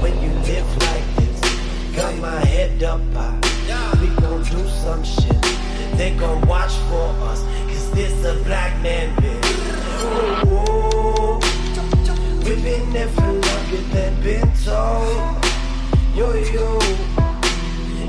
when 0.00 0.14
you 0.22 0.30
live 0.46 0.76
like 0.86 1.16
this, 1.16 1.96
got 1.96 2.16
my 2.18 2.44
head 2.44 2.80
up 2.84 3.00
high. 3.12 3.40
We 4.00 4.08
gon' 4.22 4.44
do 4.44 4.68
some 4.68 5.02
shit. 5.02 5.42
They 5.96 6.14
gon' 6.16 6.46
watch 6.46 6.74
for 6.88 7.10
us, 7.30 7.42
cause 7.42 7.90
this 7.92 8.24
a 8.24 8.40
black 8.44 8.80
man, 8.80 9.16
bitch. 9.16 10.44
Ooh, 10.44 10.54
ooh. 10.54 10.84
We've 12.44 12.62
been 12.62 12.92
there 12.92 13.08
for 13.08 13.22
longer 13.22 13.82
than 13.90 14.22
been 14.22 14.52
told. 14.64 15.43
Yo, 16.14 16.32
yo. 16.32 16.78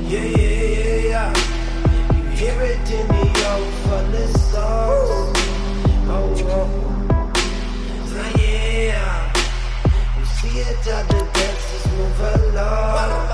Yeah, 0.06 0.22
yeah, 0.22 0.62
yeah, 0.62 1.08
yeah. 1.10 1.34
Hear 2.36 2.60
it 2.62 2.88
in 2.88 3.08
the 3.08 3.26
old 3.50 3.74
funny 3.82 4.26
songs. 4.46 5.38
Oh, 6.08 6.30
oh. 6.54 6.68
So, 8.06 8.22
yeah. 8.40 9.32
You 10.16 10.24
see 10.24 10.58
it 10.60 10.86
at 10.86 11.08
the 11.08 11.20
dances 11.34 11.86
move 11.92 12.20
along. 12.20 13.25